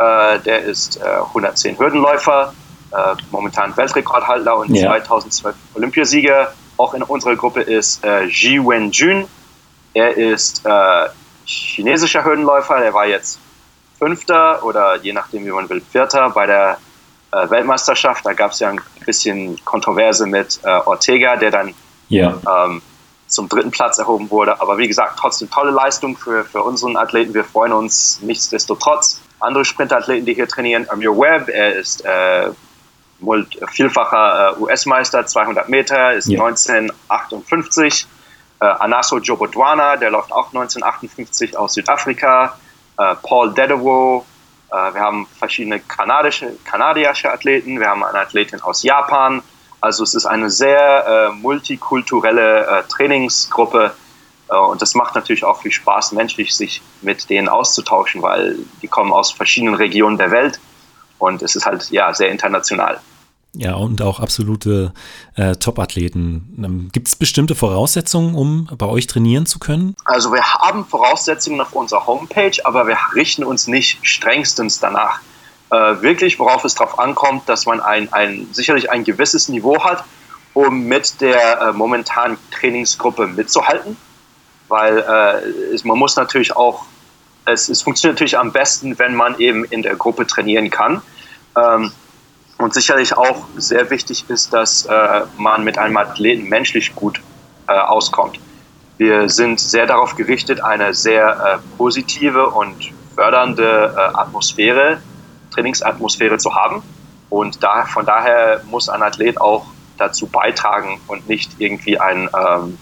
der 0.00 0.62
ist 0.62 1.02
110 1.02 1.74
äh, 1.74 1.78
Hürdenläufer, 1.78 2.54
momentan 3.30 3.76
Weltrekordhalter 3.76 4.56
und 4.56 4.74
ja. 4.74 4.88
2012 4.90 5.54
Olympiasieger. 5.74 6.52
Auch 6.76 6.94
in 6.94 7.02
unserer 7.02 7.36
Gruppe 7.36 7.60
ist 7.60 8.02
Ji 8.28 8.58
Wen-jun, 8.58 9.28
er 9.92 10.16
ist 10.16 10.64
äh, 10.64 11.08
chinesischer 11.44 12.24
Hürdenläufer, 12.24 12.78
der 12.78 12.94
war 12.94 13.06
jetzt 13.06 13.38
Fünfter 13.98 14.64
oder 14.64 14.96
je 14.96 15.12
nachdem, 15.12 15.44
wie 15.44 15.50
man 15.50 15.68
will, 15.68 15.80
Vierter 15.80 16.30
bei 16.30 16.46
der 16.46 16.78
äh, 17.32 17.50
Weltmeisterschaft. 17.50 18.24
Da 18.24 18.32
gab 18.32 18.52
es 18.52 18.60
ja 18.60 18.70
ein 18.70 18.80
bisschen 19.04 19.62
Kontroverse 19.64 20.26
mit 20.26 20.60
äh, 20.62 20.68
Ortega, 20.68 21.36
der 21.36 21.50
dann 21.50 21.74
ja. 22.08 22.38
ähm, 22.48 22.82
zum 23.26 23.48
dritten 23.48 23.70
Platz 23.70 23.98
erhoben 23.98 24.30
wurde. 24.30 24.60
Aber 24.60 24.78
wie 24.78 24.88
gesagt, 24.88 25.18
trotzdem 25.18 25.50
tolle 25.50 25.70
Leistung 25.70 26.16
für, 26.16 26.44
für 26.44 26.62
unseren 26.62 26.96
Athleten. 26.96 27.34
Wir 27.34 27.44
freuen 27.44 27.72
uns 27.72 28.20
nichtsdestotrotz. 28.22 29.20
Andere 29.40 29.64
Sprintathleten, 29.64 30.26
die 30.26 30.34
hier 30.34 30.48
trainieren, 30.48 30.88
Amir 30.88 31.16
Webb, 31.16 31.48
er 31.48 31.74
ist 31.74 32.04
äh, 32.04 32.50
vielfacher 33.70 34.56
äh, 34.56 34.60
US-Meister, 34.60 35.26
200 35.26 35.68
Meter, 35.68 36.12
ist 36.14 36.28
ja. 36.28 36.44
1958 36.44 38.06
äh, 38.60 38.64
Anaso 38.66 39.18
Jobodwana, 39.18 39.96
der 39.96 40.10
läuft 40.10 40.32
auch 40.32 40.48
1958 40.48 41.56
aus 41.56 41.74
Südafrika. 41.74 42.58
Äh, 42.98 43.14
Paul 43.22 43.54
Dedewo. 43.54 44.26
Äh, 44.70 44.94
wir 44.94 45.00
haben 45.00 45.26
verschiedene 45.38 45.80
kanadische, 45.80 46.52
kanadische 46.64 47.32
Athleten. 47.32 47.80
Wir 47.80 47.88
haben 47.88 48.04
eine 48.04 48.18
Athletin 48.18 48.60
aus 48.60 48.82
Japan. 48.82 49.42
Also 49.80 50.04
es 50.04 50.14
ist 50.14 50.26
eine 50.26 50.50
sehr 50.50 51.30
äh, 51.30 51.32
multikulturelle 51.32 52.66
äh, 52.66 52.82
Trainingsgruppe. 52.88 53.92
Äh, 54.50 54.56
und 54.56 54.82
das 54.82 54.94
macht 54.94 55.14
natürlich 55.14 55.44
auch 55.44 55.60
viel 55.62 55.72
Spaß, 55.72 56.12
menschlich 56.12 56.54
sich 56.54 56.82
mit 57.02 57.28
denen 57.30 57.48
auszutauschen, 57.48 58.22
weil 58.22 58.56
die 58.82 58.88
kommen 58.88 59.12
aus 59.12 59.30
verschiedenen 59.30 59.74
Regionen 59.74 60.18
der 60.18 60.30
Welt. 60.30 60.60
Und 61.18 61.42
es 61.42 61.54
ist 61.54 61.66
halt 61.66 61.90
ja 61.90 62.12
sehr 62.14 62.30
international. 62.30 63.00
Ja, 63.52 63.74
und 63.74 64.00
auch 64.00 64.20
absolute 64.20 64.92
äh, 65.34 65.56
Top-Athleten. 65.56 66.62
Ähm, 66.64 66.88
Gibt 66.92 67.08
es 67.08 67.16
bestimmte 67.16 67.56
Voraussetzungen, 67.56 68.36
um 68.36 68.68
bei 68.78 68.86
euch 68.86 69.08
trainieren 69.08 69.44
zu 69.44 69.58
können? 69.58 69.96
Also 70.04 70.32
wir 70.32 70.42
haben 70.42 70.86
Voraussetzungen 70.86 71.60
auf 71.60 71.72
unserer 71.72 72.06
Homepage, 72.06 72.52
aber 72.64 72.86
wir 72.86 72.96
richten 73.14 73.42
uns 73.42 73.66
nicht 73.66 73.98
strengstens 74.02 74.78
danach. 74.78 75.20
Äh, 75.70 76.00
wirklich, 76.00 76.38
worauf 76.38 76.64
es 76.64 76.76
darauf 76.76 77.00
ankommt, 77.00 77.48
dass 77.48 77.66
man 77.66 77.80
ein, 77.80 78.12
ein, 78.12 78.46
sicherlich 78.52 78.90
ein 78.90 79.02
gewisses 79.02 79.48
Niveau 79.48 79.82
hat, 79.82 80.04
um 80.54 80.84
mit 80.84 81.20
der 81.20 81.60
äh, 81.60 81.72
momentanen 81.72 82.38
Trainingsgruppe 82.52 83.26
mitzuhalten. 83.26 83.96
Weil 84.70 84.98
äh, 84.98 85.74
es, 85.74 85.84
man 85.84 85.98
muss 85.98 86.16
natürlich 86.16 86.56
auch, 86.56 86.84
es, 87.44 87.68
es 87.68 87.82
funktioniert 87.82 88.16
natürlich 88.16 88.38
am 88.38 88.52
besten, 88.52 88.98
wenn 88.98 89.14
man 89.14 89.38
eben 89.38 89.64
in 89.64 89.82
der 89.82 89.96
Gruppe 89.96 90.26
trainieren 90.26 90.70
kann. 90.70 91.02
Ähm, 91.56 91.92
und 92.56 92.72
sicherlich 92.74 93.16
auch 93.16 93.46
sehr 93.56 93.90
wichtig 93.90 94.28
ist, 94.28 94.52
dass 94.52 94.86
äh, 94.86 95.22
man 95.38 95.64
mit 95.64 95.76
einem 95.76 95.96
Athleten 95.96 96.48
menschlich 96.48 96.94
gut 96.94 97.20
äh, 97.66 97.72
auskommt. 97.72 98.38
Wir 98.98 99.28
sind 99.28 99.58
sehr 99.58 99.86
darauf 99.86 100.14
gerichtet, 100.14 100.62
eine 100.62 100.94
sehr 100.94 101.60
äh, 101.64 101.76
positive 101.76 102.50
und 102.50 102.92
fördernde 103.14 103.94
äh, 103.96 104.00
Atmosphäre, 104.16 105.00
Trainingsatmosphäre 105.52 106.38
zu 106.38 106.54
haben. 106.54 106.82
Und 107.28 107.62
da, 107.62 107.86
von 107.86 108.04
daher 108.04 108.62
muss 108.70 108.88
ein 108.88 109.02
Athlet 109.02 109.40
auch 109.40 109.66
dazu 109.96 110.26
beitragen 110.26 111.00
und 111.06 111.28
nicht 111.28 111.52
irgendwie 111.58 111.98
ein 111.98 112.28
ähm, 112.38 112.78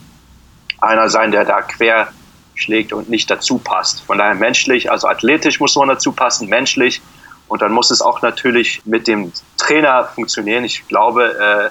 einer 0.80 1.08
sein, 1.08 1.30
der 1.30 1.44
da 1.44 1.62
quer 1.62 2.08
schlägt 2.54 2.92
und 2.92 3.08
nicht 3.08 3.30
dazu 3.30 3.58
passt. 3.58 4.02
Von 4.02 4.18
daher 4.18 4.35
menschlich, 4.35 4.90
also 4.90 5.08
athletisch 5.08 5.61
muss 5.61 5.76
man 5.76 5.88
dazu 5.88 6.12
passen, 6.12 6.49
menschlich. 6.49 7.00
Und 7.47 7.62
dann 7.62 7.73
muss 7.73 7.90
es 7.90 8.02
auch 8.02 8.20
natürlich 8.20 8.82
mit 8.85 9.06
dem 9.06 9.32
Trainer 9.56 10.04
funktionieren. 10.04 10.64
Ich 10.64 10.87
glaube, 10.87 11.35
äh, 11.38 11.70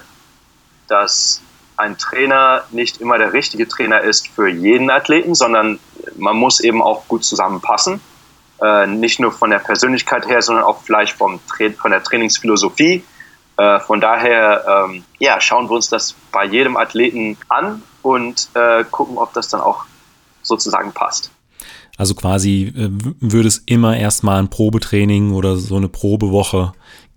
dass 0.88 1.42
ein 1.76 1.98
Trainer 1.98 2.64
nicht 2.72 3.00
immer 3.00 3.20
der 3.20 3.34
richtige 3.34 3.68
Trainer 3.68 4.02
ist 4.02 4.28
für 4.30 4.50
jeden 4.50 4.90
Athleten, 4.90 5.36
sondern 5.36 5.80
man 6.16 6.36
muss 6.36 6.60
eben 6.60 6.82
auch 6.82 7.08
gut 7.08 7.24
zusammenpassen. 7.24 8.02
Äh, 8.62 8.88
nicht 8.88 9.20
nur 9.20 9.32
von 9.32 9.52
der 9.52 9.60
Persönlichkeit 9.60 10.28
her, 10.28 10.42
sondern 10.42 10.64
auch 10.64 10.82
vielleicht 10.82 11.14
vom 11.14 11.40
von 11.40 11.92
der 11.92 12.02
Trainingsphilosophie. 12.02 13.04
Äh, 13.58 13.80
von 13.82 14.02
daher 14.02 14.88
ähm, 14.90 15.04
ja, 15.20 15.40
schauen 15.40 15.70
wir 15.70 15.76
uns 15.76 15.90
das 15.90 16.16
bei 16.32 16.46
jedem 16.46 16.76
Athleten 16.76 17.38
an 17.50 17.84
und 18.08 18.50
äh, 18.54 18.84
gucken, 18.90 19.18
ob 19.18 19.34
das 19.34 19.50
dann 19.50 19.62
auch 19.62 19.86
sozusagen 20.42 20.92
passt. 20.94 21.32
Also 21.98 22.14
quasi 22.14 22.74
äh, 22.76 22.90
würde 23.20 23.48
es 23.48 23.58
immer 23.66 23.98
erstmal 23.98 24.40
ein 24.40 24.50
Probetraining 24.50 25.34
oder 25.34 25.58
so 25.58 25.76
eine 25.76 25.90
Probewoche 25.90 26.74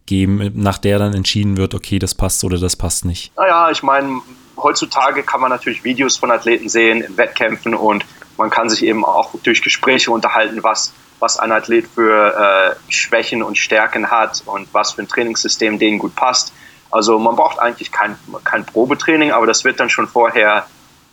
geben, 0.06 0.50
nach 0.54 0.78
der 0.78 0.99
dann 0.99 1.14
entschieden 1.14 1.56
wird, 1.56 1.75
okay, 1.75 1.99
das 1.99 2.14
passt 2.14 2.42
oder 2.44 2.59
das 2.59 2.76
passt 2.76 3.04
nicht. 3.04 3.32
Naja, 3.37 3.70
ich 3.70 3.82
meine, 3.82 4.20
heutzutage 4.56 5.23
kann 5.23 5.40
man 5.40 5.50
natürlich 5.50 5.85
Videos 5.85 6.16
von 6.16 6.30
Athleten 6.30 6.68
sehen 6.68 7.02
in 7.02 7.16
Wettkämpfen 7.16 7.75
und 7.75 8.04
man 8.37 8.50
kann 8.50 8.68
sich 8.70 8.82
eben 8.85 9.04
auch 9.04 9.35
durch 9.42 9.62
Gespräche 9.62 10.11
unterhalten, 10.11 10.62
was, 10.62 10.92
was 11.20 11.38
ein 11.38 11.52
Athlet 11.52 11.87
für 11.87 12.35
äh, 12.35 12.90
Schwächen 12.90 13.42
und 13.42 13.59
Stärken 13.59 14.11
hat 14.11 14.42
und 14.47 14.66
was 14.73 14.92
für 14.92 15.02
ein 15.02 15.09
Trainingssystem 15.09 15.78
denen 15.78 15.99
gut 15.99 16.16
passt. 16.16 16.52
Also 16.90 17.18
man 17.18 17.37
braucht 17.37 17.61
eigentlich 17.61 17.92
kein, 17.92 18.16
kein 18.44 18.64
Probetraining, 18.64 19.30
aber 19.30 19.47
das 19.47 19.64
wird 19.64 19.78
dann 19.78 19.90
schon 19.90 20.09
vorher 20.09 20.66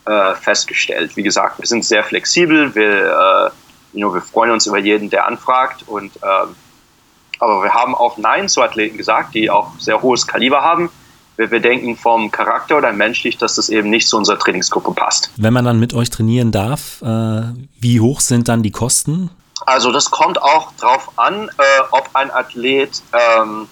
äh, 0.08 0.36
festgestellt. 0.36 1.16
Wie 1.18 1.24
gesagt, 1.24 1.60
wir 1.60 1.68
sind 1.68 1.84
sehr 1.84 2.04
flexibel, 2.04 2.74
wir, 2.76 3.52
äh, 3.52 3.52
wir 3.92 4.22
freuen 4.22 4.52
uns 4.52 4.66
über 4.66 4.78
jeden, 4.78 5.10
der 5.10 5.28
anfragt. 5.28 5.84
Und, 5.86 6.16
äh, 6.18 6.48
aber 7.40 7.64
wir 7.64 7.74
haben 7.74 7.94
auch 7.94 8.18
Nein 8.18 8.48
zu 8.48 8.62
Athleten 8.62 8.98
gesagt, 8.98 9.36
die 9.36 9.50
auch 9.50 9.72
sehr 9.80 10.02
hohes 10.02 10.26
Kaliber 10.26 10.62
haben. 10.62 10.90
Wir, 11.36 11.52
wir 11.52 11.60
denken 11.60 11.98
vom 11.98 12.32
Charakter 12.32 12.78
oder 12.78 12.94
menschlich, 12.94 13.38
dass 13.38 13.56
das 13.56 13.70
eben 13.70 13.90
nicht 13.90 14.08
zu 14.08 14.18
unserer 14.18 14.40
Trainingsgruppe 14.40 14.94
passt. 14.94 15.30
Wenn 15.36 15.54
man 15.54 15.66
dann 15.66 15.80
mit 15.80 15.94
euch 15.94 16.10
trainieren 16.10 16.52
darf, 16.52 17.02
äh, 17.02 17.42
wie 17.80 18.00
hoch 18.00 18.22
sind 18.22 18.48
dann 18.48 18.64
die 18.64 18.72
Kosten? 18.72 19.30
Also 19.66 19.92
das 19.92 20.10
kommt 20.10 20.42
auch 20.42 20.72
darauf 20.80 21.12
an, 21.18 21.50
äh, 21.50 21.82
ob 21.92 22.10
ein 22.14 22.32
Athlet, 22.32 23.02
ähm, 23.12 23.68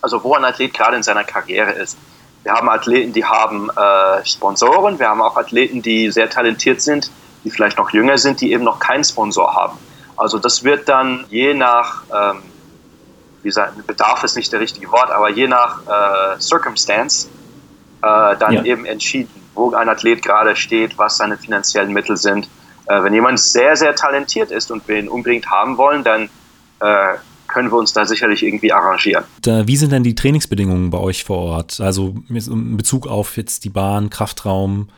also 0.00 0.22
wo 0.22 0.34
ein 0.34 0.44
Athlet 0.44 0.72
gerade 0.72 0.96
in 0.96 1.02
seiner 1.02 1.24
Karriere 1.24 1.72
ist. 1.72 1.98
Wir 2.44 2.52
haben 2.52 2.68
Athleten, 2.68 3.12
die 3.12 3.24
haben 3.24 3.68
äh, 3.70 4.24
Sponsoren. 4.24 4.98
Wir 4.98 5.08
haben 5.08 5.20
auch 5.20 5.36
Athleten, 5.36 5.82
die 5.82 6.10
sehr 6.10 6.30
talentiert 6.30 6.80
sind, 6.80 7.10
die 7.44 7.50
vielleicht 7.50 7.78
noch 7.78 7.90
jünger 7.90 8.18
sind, 8.18 8.40
die 8.40 8.52
eben 8.52 8.64
noch 8.64 8.78
keinen 8.78 9.04
Sponsor 9.04 9.54
haben. 9.54 9.78
Also 10.16 10.38
das 10.38 10.64
wird 10.64 10.88
dann 10.88 11.24
je 11.28 11.54
nach, 11.54 12.02
ähm, 12.12 12.42
wie 13.42 13.48
gesagt, 13.48 13.86
Bedarf 13.86 14.24
ist 14.24 14.36
nicht 14.36 14.52
der 14.52 14.60
richtige 14.60 14.90
Wort, 14.90 15.10
aber 15.10 15.30
je 15.30 15.46
nach 15.46 15.80
äh, 15.86 16.40
Circumstance 16.40 17.28
äh, 18.02 18.36
dann 18.36 18.52
ja. 18.52 18.64
eben 18.64 18.84
entschieden, 18.84 19.30
wo 19.54 19.72
ein 19.74 19.88
Athlet 19.88 20.22
gerade 20.22 20.56
steht, 20.56 20.98
was 20.98 21.16
seine 21.16 21.36
finanziellen 21.36 21.92
Mittel 21.92 22.16
sind. 22.16 22.48
Äh, 22.86 23.02
wenn 23.02 23.14
jemand 23.14 23.40
sehr, 23.40 23.76
sehr 23.76 23.94
talentiert 23.94 24.50
ist 24.50 24.70
und 24.70 24.86
wir 24.88 24.96
ihn 24.96 25.08
unbedingt 25.08 25.50
haben 25.50 25.76
wollen, 25.76 26.02
dann 26.02 26.30
äh, 26.80 27.14
können 27.48 27.70
wir 27.70 27.78
uns 27.78 27.92
da 27.92 28.06
sicherlich 28.06 28.42
irgendwie 28.44 28.72
arrangieren. 28.72 29.24
Wie 29.44 29.76
sind 29.76 29.90
denn 29.90 30.02
die 30.02 30.14
Trainingsbedingungen 30.14 30.90
bei 30.90 30.98
euch 30.98 31.24
vor 31.24 31.38
Ort? 31.38 31.80
Also 31.80 32.14
in 32.28 32.76
Bezug 32.76 33.06
auf 33.06 33.36
jetzt 33.36 33.64
die 33.64 33.70
Bahn, 33.70 34.10
Kraftraum, 34.10 34.88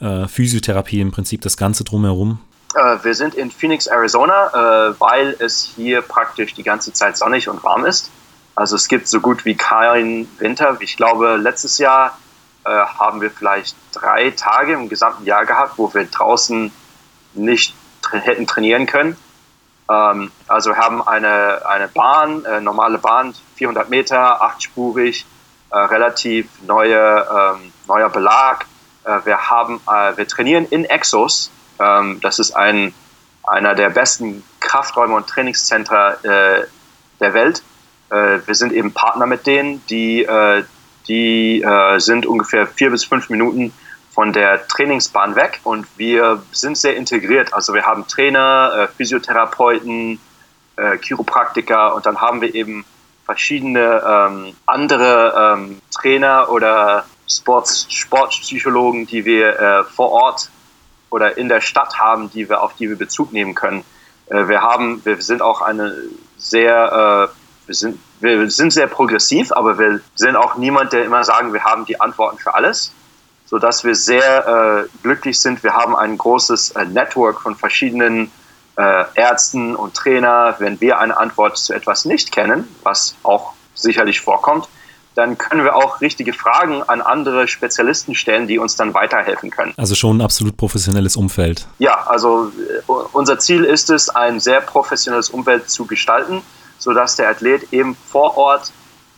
äh, 0.00 0.28
Physiotherapie 0.28 1.00
im 1.00 1.10
Prinzip, 1.10 1.40
das 1.40 1.56
Ganze 1.56 1.84
drumherum? 1.84 2.38
Äh, 2.74 2.98
wir 3.02 3.14
sind 3.14 3.34
in 3.34 3.50
Phoenix, 3.50 3.86
Arizona, 3.86 4.90
äh, 4.90 4.94
weil 5.00 5.36
es 5.38 5.62
hier 5.62 6.02
praktisch 6.02 6.54
die 6.54 6.62
ganze 6.62 6.92
Zeit 6.92 7.16
sonnig 7.16 7.48
und 7.48 7.64
warm 7.64 7.86
ist. 7.86 8.10
Also 8.54 8.76
es 8.76 8.88
gibt 8.88 9.08
so 9.08 9.20
gut 9.20 9.44
wie 9.44 9.54
keinen 9.54 10.28
Winter. 10.38 10.76
Ich 10.80 10.96
glaube, 10.96 11.36
letztes 11.36 11.78
Jahr 11.78 12.18
äh, 12.64 12.70
haben 12.70 13.20
wir 13.20 13.30
vielleicht 13.30 13.76
drei 13.92 14.30
Tage 14.30 14.72
im 14.72 14.88
gesamten 14.88 15.24
Jahr 15.24 15.46
gehabt, 15.46 15.78
wo 15.78 15.92
wir 15.92 16.04
draußen 16.04 16.72
nicht 17.34 17.74
tra 18.02 18.18
hätten 18.18 18.46
trainieren 18.46 18.86
können. 18.86 19.16
Ähm, 19.88 20.30
also 20.48 20.70
wir 20.70 20.76
haben 20.76 21.06
eine, 21.06 21.66
eine 21.66 21.88
Bahn, 21.88 22.44
äh, 22.44 22.60
normale 22.60 22.98
Bahn, 22.98 23.34
400 23.56 23.88
Meter, 23.88 24.42
achtspurig, 24.42 25.26
äh, 25.70 25.78
relativ 25.78 26.48
neue, 26.66 26.96
ähm, 26.98 27.72
neuer 27.86 28.08
Belag. 28.08 28.66
Äh, 29.04 29.20
wir, 29.24 29.50
haben, 29.50 29.80
äh, 29.86 30.16
wir 30.16 30.26
trainieren 30.26 30.66
in 30.66 30.84
Exos. 30.84 31.50
Ähm, 31.78 32.20
das 32.20 32.38
ist 32.38 32.56
ein, 32.56 32.94
einer 33.44 33.74
der 33.74 33.90
besten 33.90 34.42
Krafträume 34.60 35.14
und 35.14 35.28
Trainingszentren 35.28 36.24
äh, 36.24 36.66
der 37.20 37.34
Welt. 37.34 37.62
Äh, 38.10 38.40
wir 38.44 38.54
sind 38.54 38.72
eben 38.72 38.92
Partner 38.92 39.26
mit 39.26 39.46
denen, 39.46 39.84
die, 39.86 40.26
die 41.08 41.64
sind 41.98 42.26
ungefähr 42.26 42.66
vier 42.66 42.90
bis 42.90 43.04
fünf 43.04 43.30
Minuten 43.30 43.72
von 44.16 44.32
der 44.32 44.66
Trainingsbahn 44.66 45.36
weg 45.36 45.60
und 45.62 45.86
wir 45.98 46.42
sind 46.50 46.78
sehr 46.78 46.96
integriert. 46.96 47.52
Also 47.52 47.74
wir 47.74 47.84
haben 47.84 48.08
Trainer, 48.08 48.72
äh, 48.74 48.88
Physiotherapeuten, 48.88 50.18
äh, 50.76 50.96
Chiropraktiker 50.96 51.94
und 51.94 52.06
dann 52.06 52.18
haben 52.18 52.40
wir 52.40 52.54
eben 52.54 52.86
verschiedene 53.26 54.02
ähm, 54.08 54.56
andere 54.64 55.58
ähm, 55.58 55.82
Trainer 55.90 56.48
oder 56.48 57.04
Sports, 57.28 57.88
Sportpsychologen, 57.90 59.06
die 59.06 59.26
wir 59.26 59.60
äh, 59.60 59.84
vor 59.84 60.12
Ort 60.12 60.48
oder 61.10 61.36
in 61.36 61.50
der 61.50 61.60
Stadt 61.60 61.98
haben, 61.98 62.30
die 62.30 62.48
wir, 62.48 62.62
auf 62.62 62.74
die 62.74 62.88
wir 62.88 62.96
Bezug 62.96 63.34
nehmen 63.34 63.54
können. 63.54 63.84
Äh, 64.28 64.48
wir 64.48 64.62
haben, 64.62 65.04
wir 65.04 65.20
sind 65.20 65.42
auch 65.42 65.60
eine 65.60 65.94
sehr, 66.38 67.28
äh, 67.30 67.66
wir 67.66 67.74
sind, 67.74 68.00
wir 68.20 68.50
sind 68.50 68.72
sehr 68.72 68.86
progressiv, 68.86 69.52
aber 69.52 69.78
wir 69.78 70.00
sind 70.14 70.36
auch 70.36 70.56
niemand, 70.56 70.94
der 70.94 71.04
immer 71.04 71.22
sagen, 71.22 71.52
wir 71.52 71.64
haben 71.64 71.84
die 71.84 72.00
Antworten 72.00 72.38
für 72.38 72.54
alles 72.54 72.94
sodass 73.46 73.84
wir 73.84 73.94
sehr 73.94 74.86
äh, 74.86 74.88
glücklich 75.02 75.40
sind. 75.40 75.62
Wir 75.62 75.74
haben 75.74 75.96
ein 75.96 76.18
großes 76.18 76.72
äh, 76.72 76.84
Network 76.84 77.40
von 77.40 77.56
verschiedenen 77.56 78.30
äh, 78.76 79.04
Ärzten 79.14 79.74
und 79.74 79.94
Trainer. 79.94 80.56
Wenn 80.58 80.80
wir 80.80 80.98
eine 80.98 81.16
Antwort 81.16 81.56
zu 81.56 81.72
etwas 81.72 82.04
nicht 82.04 82.32
kennen, 82.32 82.68
was 82.82 83.14
auch 83.22 83.52
sicherlich 83.74 84.20
vorkommt, 84.20 84.68
dann 85.14 85.38
können 85.38 85.64
wir 85.64 85.74
auch 85.74 86.02
richtige 86.02 86.34
Fragen 86.34 86.82
an 86.82 87.00
andere 87.00 87.48
Spezialisten 87.48 88.14
stellen, 88.14 88.46
die 88.46 88.58
uns 88.58 88.76
dann 88.76 88.92
weiterhelfen 88.92 89.50
können. 89.50 89.72
Also 89.78 89.94
schon 89.94 90.18
ein 90.18 90.20
absolut 90.20 90.58
professionelles 90.58 91.16
Umfeld. 91.16 91.66
Ja, 91.78 92.06
also 92.06 92.52
unser 93.12 93.38
Ziel 93.38 93.64
ist 93.64 93.88
es, 93.88 94.10
ein 94.10 94.40
sehr 94.40 94.60
professionelles 94.60 95.30
Umfeld 95.30 95.70
zu 95.70 95.86
gestalten, 95.86 96.42
sodass 96.78 97.16
der 97.16 97.30
Athlet 97.30 97.72
eben 97.72 97.94
vor 97.94 98.36
Ort 98.36 98.72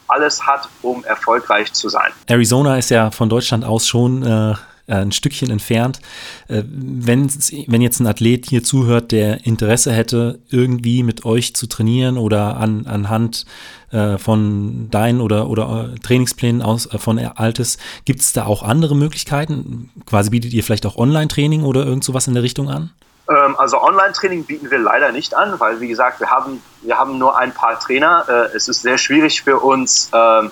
alles 0.09 0.47
hat, 0.47 0.69
um 0.83 1.05
erfolgreich 1.05 1.73
zu 1.73 1.89
sein. 1.89 2.11
Arizona 2.27 2.77
ist 2.77 2.91
ja 2.91 3.11
von 3.11 3.29
Deutschland 3.29 3.65
aus 3.65 3.87
schon 3.87 4.23
äh, 4.23 4.55
ein 4.89 5.13
Stückchen 5.13 5.51
entfernt. 5.51 6.01
Äh, 6.49 6.63
wenn, 6.67 7.29
wenn 7.67 7.83
jetzt 7.83 8.01
ein 8.01 8.07
Athlet 8.07 8.47
hier 8.47 8.63
zuhört, 8.63 9.13
der 9.13 9.47
Interesse 9.47 9.93
hätte, 9.93 10.41
irgendwie 10.51 11.03
mit 11.03 11.25
euch 11.25 11.55
zu 11.55 11.67
trainieren 11.67 12.17
oder 12.17 12.57
an, 12.57 12.87
anhand 12.87 13.45
äh, 13.91 14.19
von 14.19 14.91
deinen 14.91 15.21
oder, 15.21 15.49
oder 15.49 15.93
äh, 15.95 15.99
Trainingsplänen 15.99 16.63
aus, 16.63 16.87
äh, 16.87 16.99
von 16.99 17.19
Altes, 17.19 17.79
gibt 18.05 18.21
es 18.21 18.33
da 18.33 18.47
auch 18.47 18.63
andere 18.63 18.97
Möglichkeiten? 18.97 19.91
Quasi 20.07 20.31
bietet 20.31 20.53
ihr 20.53 20.65
vielleicht 20.65 20.87
auch 20.87 20.97
Online-Training 20.97 21.63
oder 21.63 21.85
irgend 21.85 22.05
sowas 22.05 22.27
in 22.27 22.35
der 22.35 22.43
Richtung 22.43 22.69
an? 22.69 22.91
Ähm, 23.29 23.57
also 23.57 23.83
Online-Training 23.83 24.45
bieten 24.45 24.71
wir 24.71 24.79
leider 24.79 25.13
nicht 25.13 25.35
an, 25.35 25.59
weil 25.61 25.81
wie 25.81 25.89
gesagt, 25.89 26.21
wir 26.21 26.31
haben, 26.31 26.63
wir 26.83 26.99
haben 26.99 27.19
nur 27.19 27.39
ein 27.39 27.53
paar 27.53 27.79
Trainer. 27.79 28.25
Äh, 28.29 28.57
es 28.57 28.69
ist 28.69 28.83
sehr 28.83 28.99
schwierig 28.99 29.43
für 29.43 29.59
uns, 29.59 30.11
ähm, 30.13 30.51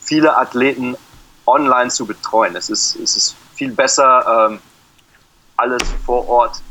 viele 0.00 0.36
Athleten 0.36 0.96
online 1.46 1.90
zu 1.90 2.06
betreuen. 2.06 2.56
Es 2.56 2.70
ist, 2.70 2.96
es 2.96 3.16
ist 3.16 3.36
viel 3.54 3.72
besser, 3.72 4.48
ähm, 4.50 4.60
alles 5.56 5.82
vor 6.04 6.28
Ort 6.28 6.62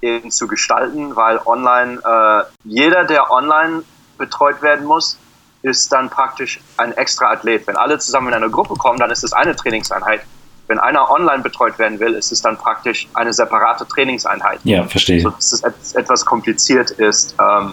eben 0.00 0.30
zu 0.30 0.46
gestalten, 0.46 1.16
weil 1.16 1.38
online, 1.44 2.00
äh, 2.04 2.44
jeder, 2.64 3.04
der 3.04 3.30
online 3.30 3.82
betreut 4.16 4.62
werden 4.62 4.86
muss, 4.86 5.18
ist 5.62 5.92
dann 5.92 6.08
praktisch 6.08 6.60
ein 6.76 6.92
extra 6.92 7.32
Athlet. 7.32 7.66
Wenn 7.66 7.76
alle 7.76 7.98
zusammen 7.98 8.28
in 8.28 8.34
eine 8.34 8.50
Gruppe 8.50 8.74
kommen, 8.74 8.98
dann 8.98 9.10
ist 9.10 9.24
es 9.24 9.32
eine 9.32 9.56
Trainingseinheit. 9.56 10.22
Wenn 10.68 10.78
einer 10.78 11.10
online 11.10 11.42
betreut 11.42 11.78
werden 11.78 11.98
will, 11.98 12.12
ist 12.14 12.30
es 12.30 12.42
dann 12.42 12.58
praktisch 12.58 13.08
eine 13.14 13.32
separate 13.32 13.88
Trainingseinheit. 13.88 14.60
Ja, 14.64 14.84
verstehe. 14.84 15.20
So, 15.20 15.30
dass 15.30 15.52
es 15.52 15.94
etwas 15.94 16.26
kompliziert 16.26 16.90
ist. 16.90 17.34
Ähm, 17.40 17.72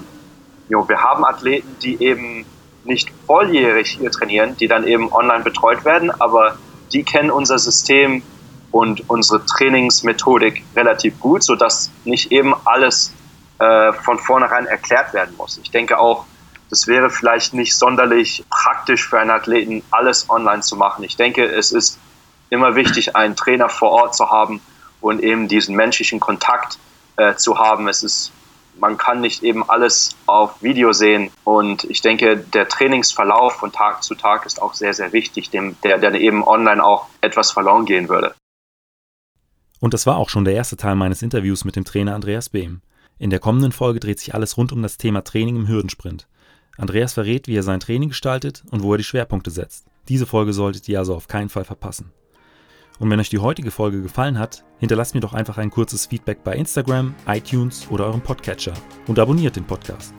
jo, 0.69 0.87
wir 0.87 1.01
haben 1.01 1.25
Athleten, 1.25 1.75
die 1.81 2.01
eben 2.01 2.45
nicht 2.85 3.11
volljährig 3.27 3.97
hier 3.99 4.11
trainieren, 4.11 4.55
die 4.57 4.67
dann 4.67 4.87
eben 4.87 5.11
online 5.11 5.43
betreut 5.43 5.83
werden, 5.83 6.09
aber 6.09 6.57
die 6.93 7.03
kennen 7.03 7.31
unser 7.31 7.59
System 7.59 8.23
und 8.71 9.09
unsere 9.09 9.45
Trainingsmethodik 9.45 10.63
relativ 10.75 11.19
gut, 11.19 11.43
sodass 11.43 11.91
nicht 12.05 12.31
eben 12.31 12.53
alles 12.65 13.13
äh, 13.59 13.91
von 13.93 14.19
vornherein 14.19 14.67
erklärt 14.67 15.13
werden 15.13 15.35
muss. 15.37 15.57
Ich 15.61 15.71
denke 15.71 15.99
auch, 15.99 16.25
das 16.69 16.87
wäre 16.87 17.09
vielleicht 17.09 17.53
nicht 17.53 17.75
sonderlich 17.75 18.43
praktisch 18.49 19.07
für 19.07 19.19
einen 19.19 19.31
Athleten, 19.31 19.83
alles 19.91 20.29
online 20.29 20.61
zu 20.61 20.75
machen. 20.75 21.03
Ich 21.03 21.15
denke, 21.15 21.45
es 21.45 21.71
ist 21.71 21.99
immer 22.49 22.75
wichtig, 22.75 23.15
einen 23.15 23.35
Trainer 23.35 23.69
vor 23.69 23.91
Ort 23.91 24.15
zu 24.15 24.29
haben 24.29 24.61
und 25.01 25.21
eben 25.21 25.47
diesen 25.47 25.75
menschlichen 25.75 26.19
Kontakt 26.19 26.79
äh, 27.17 27.35
zu 27.35 27.57
haben. 27.57 27.87
Es 27.87 28.03
ist, 28.03 28.31
man 28.79 28.97
kann 28.97 29.21
nicht 29.21 29.43
eben 29.43 29.67
alles 29.69 30.15
auf 30.25 30.61
Video 30.61 30.93
sehen 30.93 31.31
und 31.43 31.83
ich 31.85 32.01
denke, 32.01 32.37
der 32.37 32.67
Trainingsverlauf 32.67 33.53
von 33.53 33.71
Tag 33.71 34.03
zu 34.03 34.15
Tag 34.15 34.45
ist 34.45 34.61
auch 34.61 34.73
sehr, 34.73 34.93
sehr 34.93 35.13
wichtig, 35.13 35.49
dem, 35.49 35.77
der, 35.83 35.97
der 35.97 36.13
eben 36.15 36.43
online 36.43 36.83
auch 36.83 37.07
etwas 37.21 37.51
verloren 37.51 37.85
gehen 37.85 38.09
würde. 38.09 38.35
Und 39.79 39.93
das 39.93 40.07
war 40.07 40.17
auch 40.17 40.29
schon 40.29 40.45
der 40.45 40.55
erste 40.55 40.77
Teil 40.77 40.95
meines 40.95 41.21
Interviews 41.21 41.65
mit 41.65 41.75
dem 41.75 41.85
Trainer 41.85 42.15
Andreas 42.15 42.49
Behm. 42.49 42.81
In 43.17 43.29
der 43.29 43.39
kommenden 43.39 43.71
Folge 43.71 43.99
dreht 43.99 44.19
sich 44.19 44.33
alles 44.33 44.57
rund 44.57 44.73
um 44.73 44.81
das 44.81 44.97
Thema 44.97 45.23
Training 45.23 45.55
im 45.55 45.67
Hürdensprint. 45.67 46.27
Andreas 46.77 47.13
verrät, 47.13 47.47
wie 47.47 47.55
er 47.55 47.63
sein 47.63 47.79
Training 47.79 48.09
gestaltet 48.09 48.63
und 48.71 48.83
wo 48.83 48.93
er 48.93 48.97
die 48.97 49.03
Schwerpunkte 49.03 49.51
setzt. 49.51 49.85
Diese 50.09 50.25
Folge 50.25 50.53
solltet 50.53 50.89
ihr 50.89 50.99
also 50.99 51.15
auf 51.15 51.27
keinen 51.27 51.49
Fall 51.49 51.63
verpassen. 51.63 52.11
Und 52.99 53.09
wenn 53.09 53.19
euch 53.19 53.29
die 53.29 53.39
heutige 53.39 53.71
Folge 53.71 54.01
gefallen 54.01 54.39
hat, 54.39 54.63
hinterlasst 54.79 55.15
mir 55.15 55.21
doch 55.21 55.33
einfach 55.33 55.57
ein 55.57 55.69
kurzes 55.69 56.05
Feedback 56.05 56.43
bei 56.43 56.55
Instagram, 56.55 57.13
iTunes 57.27 57.87
oder 57.89 58.05
eurem 58.05 58.21
Podcatcher 58.21 58.73
und 59.07 59.19
abonniert 59.19 59.55
den 59.55 59.65
Podcast. 59.65 60.13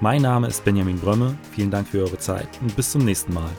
Mein 0.00 0.22
Name 0.22 0.48
ist 0.48 0.64
Benjamin 0.64 0.98
Brömme, 0.98 1.36
vielen 1.52 1.70
Dank 1.70 1.88
für 1.88 2.00
eure 2.00 2.18
Zeit 2.18 2.48
und 2.62 2.74
bis 2.76 2.90
zum 2.90 3.04
nächsten 3.04 3.34
Mal. 3.34 3.50